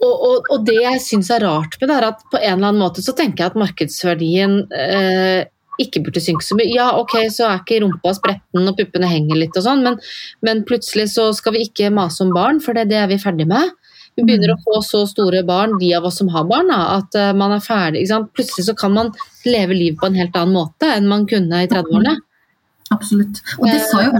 og, 0.01 0.15
og, 0.15 0.47
og 0.49 0.65
det 0.65 0.79
jeg 0.81 1.03
syns 1.03 1.29
er 1.33 1.45
rart 1.45 1.77
med 1.79 1.89
det, 1.89 1.97
er 1.97 2.07
at 2.09 2.23
på 2.31 2.39
en 2.39 2.57
eller 2.57 2.71
annen 2.71 2.81
måte 2.81 3.03
så 3.05 3.13
tenker 3.15 3.45
jeg 3.45 3.53
at 3.53 3.61
markedsverdien 3.61 4.57
uh, 4.73 5.45
ikke 5.81 6.01
burde 6.05 6.23
synke 6.23 6.45
så 6.45 6.57
mye. 6.57 6.69
Ja, 6.73 6.89
ok, 6.97 7.19
så 7.33 7.47
er 7.47 7.61
ikke 7.61 7.81
rumpa 7.83 8.13
spretten 8.17 8.65
og 8.65 8.77
puppene 8.79 9.09
henger 9.09 9.37
litt 9.37 9.57
og 9.57 9.65
sånn, 9.67 9.83
men, 9.85 9.99
men 10.45 10.63
plutselig 10.67 11.11
så 11.13 11.29
skal 11.37 11.55
vi 11.55 11.67
ikke 11.67 11.93
mase 11.93 12.23
om 12.25 12.33
barn, 12.35 12.61
for 12.63 12.77
det, 12.77 12.87
det 12.91 12.97
er 13.03 13.11
vi 13.11 13.21
ferdig 13.21 13.47
med. 13.49 13.75
Vi 14.17 14.23
begynner 14.25 14.55
å 14.55 14.59
få 14.65 14.79
så 14.81 15.03
store 15.07 15.43
barn, 15.45 15.75
de 15.79 15.91
av 15.93 16.05
oss 16.09 16.17
som 16.17 16.29
har 16.33 16.45
barn, 16.49 16.71
at 16.73 17.15
eh, 17.15 17.33
man 17.37 17.51
er 17.53 17.61
ferdig. 17.61 18.07
Plutselig 18.33 18.65
så 18.65 18.73
kan 18.77 18.95
man 18.95 19.11
leve 19.45 19.75
livet 19.77 19.99
på 20.01 20.07
en 20.09 20.17
helt 20.17 20.35
annen 20.35 20.55
måte 20.57 20.89
enn 20.95 21.05
man 21.09 21.27
kunne 21.29 21.63
i 21.63 21.69
30-årene. 21.69 22.15
Absolutt. 22.95 23.41
Og 23.59 23.67
det 23.67 23.81
sa 23.83 24.01
jo 24.05 24.13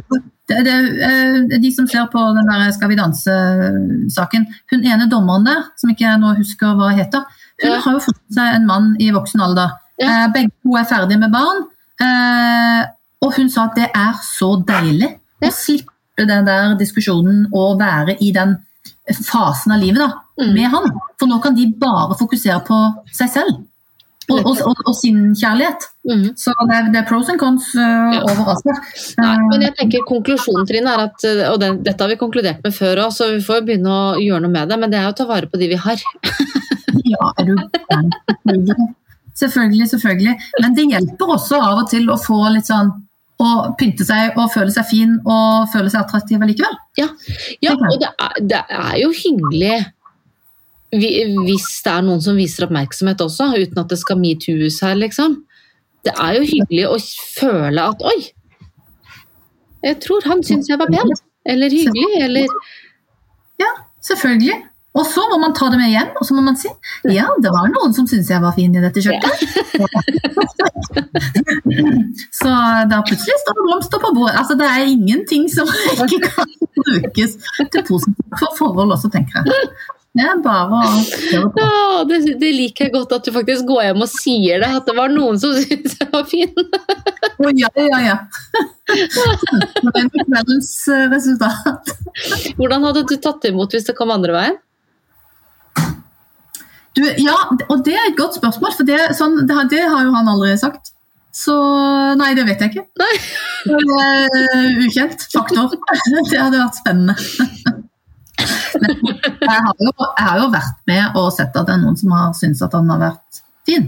det, 0.47 0.57
det, 0.67 0.73
eh, 1.07 1.57
De 1.63 1.69
som 1.71 1.85
ser 1.87 2.05
på 2.11 2.19
den 2.35 2.49
der 2.51 2.69
Skal 2.75 2.89
vi 2.91 2.97
danse-saken 2.99 4.43
Hun 4.71 4.83
ene 4.83 5.07
dommeren 5.11 5.45
der, 5.47 5.61
som 5.79 5.91
ikke 5.93 6.03
jeg 6.03 6.19
nå 6.19 6.33
husker 6.37 6.75
hva 6.75 6.89
heter, 6.95 7.23
hun 7.63 7.71
Ja. 7.71 7.79
har 7.79 7.93
jo 7.95 8.01
fått 8.09 8.19
seg 8.35 8.55
en 8.57 8.67
mann 8.67 8.89
i 8.99 9.07
voksen 9.15 9.41
alder. 9.41 9.71
Ja. 9.99 10.25
Eh, 10.25 10.27
Begge 10.35 10.51
to 10.63 10.75
er 10.77 10.85
ferdige 10.85 11.19
med 11.19 11.31
barn. 11.31 11.63
eh, 12.03 12.85
Og 13.23 13.33
hun 13.39 13.49
sa 13.49 13.65
at 13.65 13.75
det 13.75 13.89
er 13.95 14.13
så 14.21 14.51
deilig 14.67 15.15
Ja. 15.41 15.47
å 15.49 15.51
slippe 15.51 16.27
den 16.27 16.45
der 16.45 16.75
diskusjonen 16.75 17.47
og 17.53 17.79
være 17.79 18.17
i 18.21 18.31
den 18.31 18.57
fasen 19.15 19.71
av 19.75 19.79
livet 19.83 19.99
da, 20.03 20.11
Mm. 20.37 20.53
med 20.53 20.67
han. 20.69 20.83
For 21.17 21.25
nå 21.25 21.39
kan 21.41 21.55
de 21.55 21.63
bare 21.81 22.13
fokusere 22.19 22.59
på 22.67 22.75
seg 23.11 23.29
selv 23.33 23.55
og, 24.29 24.41
og, 24.45 24.59
og, 24.67 24.81
og 24.85 24.93
sin 24.93 25.31
kjærlighet. 25.33 25.85
Mm. 26.05 26.25
Så 26.37 26.51
det 26.67 26.75
er, 26.75 26.89
det 26.93 26.99
er 26.99 27.07
pros 27.09 27.29
and 27.31 27.39
cons 27.39 27.69
uh, 27.73 28.13
Ja. 28.13 28.19
overalt. 28.21 28.63
der. 28.67 29.39
Men 29.49 29.61
jeg 29.65 29.73
tenker 29.79 30.03
konklusjonen 30.05 30.67
Trine, 30.67 30.93
er 30.93 31.05
at, 31.07 31.23
eh, 31.25 31.47
og 31.49 31.57
det, 31.63 31.71
dette 31.87 32.03
har 32.03 32.11
vi 32.11 32.19
konkludert 32.19 32.61
med 32.63 32.75
før 32.75 33.01
òg, 33.07 33.15
så 33.15 33.31
vi 33.33 33.39
får 33.41 33.63
begynne 33.65 33.87
å 33.89 34.19
gjøre 34.19 34.43
noe 34.45 34.51
med 34.51 34.69
det, 34.69 34.77
men 34.83 34.91
det 34.91 34.99
er 34.99 35.07
å 35.09 35.15
ta 35.17 35.25
vare 35.25 35.47
på 35.49 35.57
de 35.57 35.71
vi 35.73 35.79
har. 35.87 35.97
Ja, 37.07 37.31
er 37.39 37.45
du? 37.47 37.55
Selvfølgelig, 39.37 39.87
selvfølgelig. 39.89 40.33
Men 40.61 40.73
det 40.75 40.87
hjelper 40.91 41.29
også 41.35 41.59
av 41.61 41.83
og 41.83 41.89
til 41.91 42.07
å 42.09 42.17
få 42.19 42.39
litt 42.55 42.67
sånn 42.67 42.89
å 43.37 43.49
pynte 43.77 44.05
seg 44.07 44.37
og 44.39 44.49
føle 44.53 44.73
seg 44.73 44.87
fin 44.89 45.17
og 45.21 45.67
føle 45.73 45.91
seg 45.93 46.01
attraktiv 46.01 46.41
allikevel. 46.41 46.73
Ja, 46.97 47.09
ja 47.61 47.75
og 47.77 47.99
det 48.01 48.09
er, 48.09 48.39
det 48.53 48.63
er 48.79 48.95
jo 49.03 49.11
hyggelig 49.13 49.77
hvis 50.87 51.67
det 51.83 51.91
er 51.91 52.05
noen 52.07 52.21
som 52.23 52.37
viser 52.39 52.63
oppmerksomhet 52.63 53.19
også, 53.19 53.49
uten 53.59 53.81
at 53.81 53.91
det 53.91 53.99
skal 53.99 54.19
metoos 54.21 54.79
her, 54.85 54.95
liksom. 54.95 55.41
Det 56.07 56.13
er 56.15 56.37
jo 56.37 56.45
hyggelig 56.47 56.85
å 56.87 56.97
føle 57.35 57.83
at 57.91 58.03
oi, 58.07 58.19
jeg 59.85 59.99
tror 60.03 60.25
han 60.27 60.43
syns 60.45 60.69
jeg 60.71 60.79
var 60.79 60.89
pen. 60.91 61.13
Eller 61.47 61.71
hyggelig, 61.71 62.21
eller 62.23 62.47
Ja, 63.61 63.69
selvfølgelig. 64.03 64.57
Og 64.97 65.05
så 65.05 65.21
må 65.31 65.37
man 65.41 65.53
ta 65.57 65.65
det 65.71 65.79
med 65.79 65.89
hjem, 65.91 66.11
og 66.17 66.23
så 66.27 66.33
må 66.37 66.41
man 66.45 66.57
si 66.59 66.69
ja, 67.13 67.27
det 67.43 67.51
var 67.53 67.65
noen 67.73 67.91
som 67.95 68.05
syntes 68.09 68.29
jeg 68.33 68.41
var 68.43 68.53
fin 68.57 68.73
i 68.73 68.83
dette 68.83 69.03
kjøttet. 69.05 69.33
så 72.39 72.51
da 72.89 72.97
plutselig 73.05 73.37
står 73.43 73.53
det 73.59 73.65
blomster 73.67 73.99
på 74.03 74.09
bordet. 74.15 74.37
Altså, 74.41 74.53
det 74.59 74.67
er 74.71 74.79
ingenting 74.89 75.43
som 75.53 75.65
ikke 76.07 76.21
kan 76.25 76.47
brukes 76.77 77.31
til 77.59 77.83
positivt 77.85 78.35
for 78.41 78.49
forhold 78.57 78.89
også, 78.97 79.07
tenker 79.13 79.33
jeg. 79.41 79.45
Det 80.17 80.25
bare 80.41 80.73
å 80.73 80.81
ja, 81.29 81.45
det, 82.09 82.17
det 82.41 82.51
liker 82.55 82.87
jeg 82.87 82.93
godt 82.95 83.11
at 83.19 83.25
du 83.27 83.31
faktisk 83.35 83.63
går 83.69 83.81
hjem 83.89 84.01
og 84.01 84.09
sier 84.09 84.55
det, 84.63 84.69
at 84.79 84.85
det 84.87 84.95
var 84.97 85.09
noen 85.13 85.37
som 85.41 85.51
syntes 85.61 85.93
jeg 85.99 86.09
var 86.13 86.25
fin. 86.29 86.53
Å, 86.57 86.59
ja, 87.53 87.69
ja, 87.77 87.99
ja. 88.01 88.17
Det 88.87 89.93
er 89.93 90.09
kveldens 90.15 90.71
eh, 90.89 91.09
resultat. 91.11 91.83
Hvordan 92.57 92.83
hadde 92.87 93.03
du 93.11 93.15
tatt 93.21 93.45
imot 93.51 93.73
hvis 93.75 93.87
det 93.91 93.97
kom 93.99 94.11
andre 94.15 94.33
veien? 94.33 94.57
Du, 96.97 97.03
ja, 97.21 97.35
og 97.69 97.81
det 97.85 97.93
er 97.93 98.07
et 98.09 98.17
godt 98.17 98.37
spørsmål, 98.39 98.73
for 98.73 98.87
det, 98.87 98.97
sånn, 99.17 99.35
det, 99.47 99.53
har- 99.57 99.67
det 99.69 99.81
har 99.85 100.03
jo 100.07 100.13
han 100.15 100.29
aldri 100.31 100.55
sagt. 100.57 100.93
Så 101.37 101.53
nei, 102.17 102.31
det 102.33 102.47
vet 102.47 102.63
jeg 102.65 102.71
ikke. 102.73 102.87
Nei. 102.97 103.13
Det 103.67 103.75
er 103.99 104.77
ukjent 104.85 105.25
faktor. 105.33 105.73
Det 106.31 106.39
hadde 106.39 106.61
vært 106.61 106.77
spennende. 106.79 107.15
Men 108.81 108.95
jeg 109.01 109.61
har, 109.65 109.75
jo, 109.81 109.91
jeg 109.97 110.25
har 110.27 110.39
jo 110.41 110.47
vært 110.53 110.77
med 110.89 111.17
og 111.19 111.29
sett 111.35 111.55
at 111.57 111.67
det 111.67 111.73
er 111.75 111.81
noen 111.81 111.97
som 111.99 112.11
har 112.15 112.33
syntes 112.37 112.61
at 112.65 112.75
han 112.77 112.89
har 112.93 112.99
vært 113.01 113.39
fin. 113.67 113.87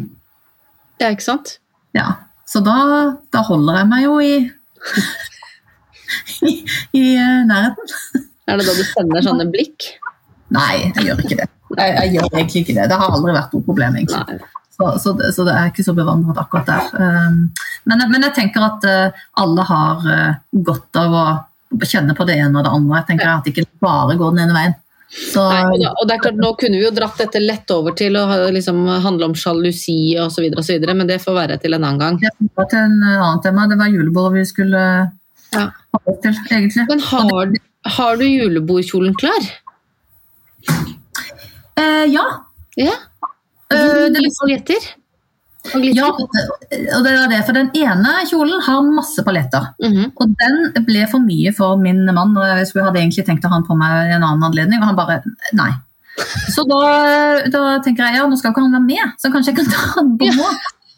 Ja, 1.01 1.09
ikke 1.13 1.25
sant? 1.25 1.55
Ja, 1.95 2.07
Så 2.49 2.61
da, 2.65 2.75
da 3.33 3.43
holder 3.45 3.77
jeg 3.81 3.89
meg 3.91 4.03
jo 4.07 4.15
i, 4.25 4.33
i, 6.49 6.53
i 6.97 7.03
eh, 7.15 7.39
nærheten. 7.49 8.25
Er 8.49 8.57
det 8.59 8.65
da 8.67 8.73
du 8.77 8.83
sender 8.89 9.25
sånne 9.25 9.45
blikk? 9.53 9.91
Nei, 10.55 10.89
jeg 10.95 11.05
gjør 11.11 11.21
ikke 11.25 11.39
det. 11.43 11.49
Jeg, 11.77 11.93
jeg 11.95 12.13
gjør 12.15 12.31
egentlig 12.33 12.63
ikke 12.63 12.77
det. 12.77 12.87
Det 12.89 12.97
har 13.01 13.13
aldri 13.13 13.35
vært 13.35 13.53
noe 13.53 13.67
problem. 13.67 13.99
egentlig. 13.99 14.39
Så, 14.79 14.89
så, 15.03 15.13
det, 15.19 15.33
så 15.35 15.43
det 15.43 15.53
er 15.59 15.69
ikke 15.69 15.83
så 15.83 15.93
bevandret 15.97 16.39
akkurat 16.39 16.69
der. 16.69 16.91
Um, 16.95 17.39
men, 17.89 18.03
men 18.13 18.25
jeg 18.29 18.35
tenker 18.37 18.63
at 18.63 18.85
uh, 18.87 19.23
alle 19.41 19.65
har 19.67 20.05
uh, 20.07 20.37
godt 20.65 20.99
av 21.01 21.15
å 21.19 21.25
kjenne 21.83 22.15
på 22.15 22.25
det 22.29 22.37
ene 22.39 22.55
og 22.55 22.65
det 22.65 22.71
andre. 22.77 23.01
Jeg 23.01 23.09
tenker 23.11 23.31
at 23.33 23.45
det 23.45 23.53
ikke 23.53 23.67
bare 23.83 24.15
går 24.19 24.37
den 24.37 24.45
ene 24.45 24.55
veien. 24.55 24.77
Så, 25.09 25.41
Nei, 25.41 25.63
og, 25.65 25.77
da, 25.81 25.91
og 25.97 26.05
det 26.05 26.15
er 26.15 26.21
klart, 26.21 26.37
Nå 26.37 26.49
kunne 26.61 26.77
vi 26.77 26.83
jo 26.85 26.91
dratt 26.93 27.17
dette 27.17 27.39
lett 27.41 27.71
over 27.73 27.95
til 27.97 28.13
å 28.19 28.25
liksom, 28.53 28.83
handle 29.01 29.31
om 29.31 29.33
sjalusi 29.37 30.13
osv., 30.21 30.45
men 30.85 31.09
det 31.09 31.17
får 31.23 31.37
være 31.37 31.57
til 31.63 31.73
en 31.75 31.87
annen 31.87 32.03
gang. 32.03 32.19
det 32.21 32.51
var 32.59 32.69
til 32.69 32.83
en 32.83 32.99
annen 33.09 33.41
tema. 33.41 33.65
Det 33.71 33.79
var 33.81 33.89
julebordet 33.89 34.37
vi 34.37 34.45
skulle 34.51 34.83
Ja. 35.57 35.65
til, 36.21 36.37
egentlig. 36.51 36.85
Men 36.91 37.01
har, 37.09 37.55
har 37.97 38.21
du 38.21 38.25
julebordkjolen 38.27 39.17
klar? 39.17 39.49
Eh, 41.79 42.05
ja. 42.13 42.25
Ja? 42.79 42.95
Uh, 43.69 44.07
det 44.09 44.17
er 44.17 44.23
liksom, 44.25 44.47
paljetter? 44.47 44.87
Ja, 45.93 46.07
og 46.15 47.03
det 47.03 47.11
er 47.11 47.27
det. 47.29 47.41
For 47.45 47.57
den 47.57 47.69
ene 47.77 48.13
kjolen 48.29 48.63
har 48.65 48.85
masse 48.87 49.23
paljetter. 49.27 49.69
Mhm. 49.83 50.13
Og 50.15 50.33
den 50.39 50.85
ble 50.87 51.03
for 51.11 51.21
mye 51.23 51.53
for 51.55 51.77
min 51.77 52.05
mann. 52.07 52.37
og 52.37 52.47
Jeg 52.47 52.71
hadde 52.73 53.01
egentlig 53.01 53.25
tenkt 53.27 53.45
å 53.45 53.51
ha 53.51 53.59
den 53.59 53.67
på 53.67 53.77
meg 53.77 54.09
i 54.09 54.15
en 54.15 54.23
annen 54.23 54.47
anledning, 54.49 54.81
og 54.81 54.89
han 54.89 54.99
bare 54.99 55.21
nei. 55.53 55.71
Så 56.51 56.65
da, 56.67 56.79
da 57.47 57.61
tenker 57.83 58.07
jeg 58.07 58.19
ja, 58.19 58.25
nå 58.27 58.35
skal 58.39 58.51
ikke 58.51 58.65
han 58.65 58.75
være 58.75 58.87
med, 58.87 59.13
så 59.21 59.31
kanskje 59.31 59.53
jeg 59.53 59.59
kan 59.61 59.71
ta 59.71 60.01
den 60.01 60.17
på 60.19 60.31
nå. 60.35 60.49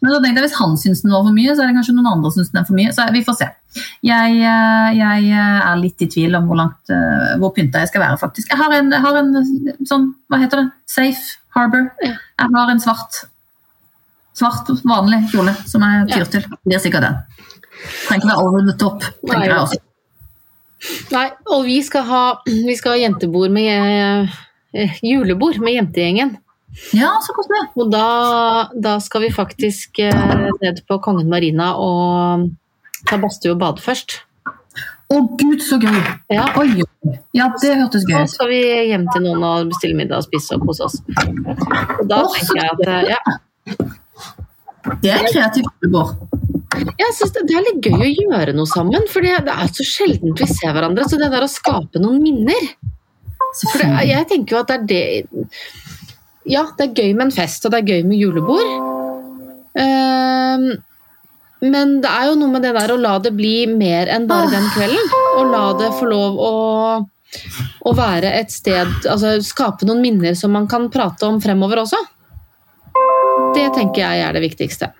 Men 0.02 0.10
da 0.10 0.18
tenkte 0.18 0.40
jeg 0.40 0.48
hvis 0.48 0.58
han 0.58 0.72
syns 0.80 1.02
den 1.04 1.12
var 1.14 1.22
for 1.22 1.34
mye, 1.36 1.52
så 1.54 1.62
er 1.62 1.70
det 1.70 1.76
kanskje 1.76 1.94
noen 1.94 2.10
andre 2.10 2.30
som 2.32 2.42
syns 2.42 2.50
den 2.50 2.60
er 2.60 2.66
for 2.66 2.78
mye. 2.78 2.94
Så 2.94 3.04
vi 3.14 3.22
får 3.26 3.36
se. 3.38 3.48
Jeg, 4.04 4.38
eh, 4.50 4.88
jeg 4.98 5.28
er 5.38 5.76
litt 5.78 6.02
i 6.02 6.08
tvil 6.10 6.34
om 6.38 6.48
hvor 6.50 6.58
langt, 6.58 6.90
eh, 6.90 7.36
hvor 7.38 7.54
pynta 7.54 7.84
jeg 7.84 7.92
skal 7.92 8.02
være, 8.02 8.18
faktisk. 8.20 8.50
Jeg 8.50 8.58
har 8.58 8.74
en, 8.80 8.90
jeg 8.90 9.04
har 9.04 9.20
en 9.20 9.86
sånn, 9.86 10.08
hva 10.26 10.40
heter 10.42 10.64
det, 10.64 10.66
safe 10.90 11.38
harbor. 11.54 11.86
Jeg 12.02 12.50
har 12.56 12.74
en 12.74 12.82
svart, 12.82 13.22
svart 14.38 14.74
vanlig 14.82 15.22
kjole 15.30 15.54
som 15.70 15.86
jeg 15.86 16.10
tyr 16.10 16.28
til. 16.34 16.50
Det 16.50 16.60
blir 16.66 16.82
sikkert 16.82 17.06
den. 17.06 17.22
Trenger 18.08 18.24
ikke 18.24 18.32
være 18.32 18.46
over 18.48 18.66
the 18.66 18.76
top, 18.80 19.08
tenker 19.22 19.48
jeg 19.48 19.58
også. 19.60 19.82
Nei, 21.12 21.26
og 21.54 21.66
vi 21.68 21.78
skal 21.86 22.06
ha, 22.08 22.22
vi 22.46 22.74
skal 22.78 22.96
ha 22.96 23.02
jentebord 23.04 23.52
med 23.54 24.32
eh, 24.74 25.02
julebord 25.06 25.60
med 25.62 25.78
jentegjengen. 25.78 26.34
Ja, 26.96 27.12
så 27.20 27.34
koselig. 27.36 27.66
Og 27.76 27.92
da, 27.92 28.06
da 28.72 28.96
skal 29.04 29.26
vi 29.26 29.32
faktisk 29.34 30.00
eh, 30.00 30.48
ned 30.62 30.82
på 30.88 30.98
Kongen 31.04 31.28
Marina 31.32 31.74
og 31.76 32.48
ta 33.08 33.18
badstue 33.20 33.54
og 33.54 33.60
bade 33.60 33.84
først. 33.84 34.22
Å 35.12 35.18
gud, 35.36 35.60
så 35.60 35.76
gøy! 35.80 35.98
Ja, 36.32 36.46
Oi. 36.56 36.84
Ja, 37.36 37.50
det 37.60 37.74
hørtes 37.76 38.06
gøy 38.08 38.22
Så 38.22 38.38
skal 38.38 38.48
vi 38.52 38.60
hjem 38.88 39.04
til 39.12 39.26
noen 39.26 39.42
og 39.44 39.72
bestille 39.72 39.98
middag 39.98 40.22
og 40.22 40.28
spise 40.28 40.56
og 40.56 40.64
kose 40.68 40.86
oss. 40.86 41.00
Og 41.02 42.06
da 42.08 42.22
oh, 42.22 42.32
tenker 42.32 42.60
jeg 42.62 42.70
at 42.70 42.84
eh, 42.86 43.10
ja, 43.10 43.18
Det 45.02 45.12
er 45.12 45.26
kreativt 45.26 45.68
Ingeborg. 45.82 46.14
jeg 47.02 47.16
synes 47.18 47.34
det, 47.36 47.44
det 47.50 47.58
er 47.58 47.66
litt 47.66 47.90
gøy 47.90 48.06
å 48.06 48.12
gjøre 48.14 48.56
noe 48.56 48.70
sammen, 48.70 49.04
for 49.12 49.26
det, 49.26 49.34
det 49.50 49.58
er 49.66 49.74
så 49.76 49.84
sjelden 49.84 50.32
vi 50.38 50.48
ser 50.48 50.72
hverandre. 50.72 51.04
Så 51.10 51.20
det 51.20 51.28
der 51.34 51.44
å 51.44 51.50
skape 51.50 52.00
noen 52.00 52.22
minner 52.24 52.72
For 53.60 53.82
det, 53.82 53.90
jeg 54.08 54.30
tenker 54.30 54.56
jo 54.56 54.62
at 54.62 54.72
det 54.72 54.78
er 54.78 54.86
det 54.88 55.42
Ja, 56.48 56.64
det 56.78 56.88
er 56.88 56.96
gøy 56.96 57.12
med 57.14 57.28
en 57.28 57.34
fest, 57.34 57.64
og 57.66 57.74
det 57.74 57.82
er 57.82 57.92
gøy 57.94 58.08
med 58.08 58.18
julebord. 58.18 58.72
Um, 59.72 60.64
men 61.62 62.00
det 62.02 62.10
er 62.10 62.28
jo 62.28 62.38
noe 62.40 62.50
med 62.50 62.64
det 62.66 62.72
der 62.74 62.92
å 62.92 62.98
la 62.98 63.14
det 63.22 63.30
bli 63.36 63.68
mer 63.70 64.10
enn 64.10 64.26
bare 64.30 64.50
den 64.50 64.66
kvelden. 64.74 65.12
Og 65.38 65.52
la 65.52 65.66
det 65.78 65.92
få 65.98 66.08
lov 66.10 66.40
å, 66.42 66.54
å 67.86 67.92
være 67.96 68.34
et 68.36 68.50
sted 68.52 69.06
Altså 69.08 69.38
skape 69.46 69.86
noen 69.88 70.02
minner 70.02 70.34
som 70.36 70.52
man 70.52 70.66
kan 70.68 70.90
prate 70.92 71.28
om 71.28 71.38
fremover 71.42 71.84
også. 71.84 72.00
Det 73.54 73.68
tenker 73.76 74.02
jeg 74.02 74.26
er 74.26 74.34
det 74.34 74.42
viktigste. 74.42 74.90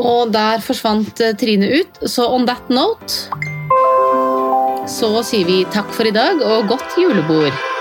Og 0.00 0.32
der 0.34 0.62
forsvant 0.64 1.20
eh, 1.22 1.36
Trine 1.38 1.68
ut, 1.70 2.00
så 2.10 2.26
on 2.34 2.46
that 2.48 2.70
note 2.70 3.42
så 4.90 5.22
sier 5.24 5.46
vi 5.48 5.62
takk 5.72 5.88
for 5.96 6.04
i 6.04 6.12
dag 6.12 6.42
og 6.44 6.68
godt 6.68 6.98
julebord. 7.00 7.73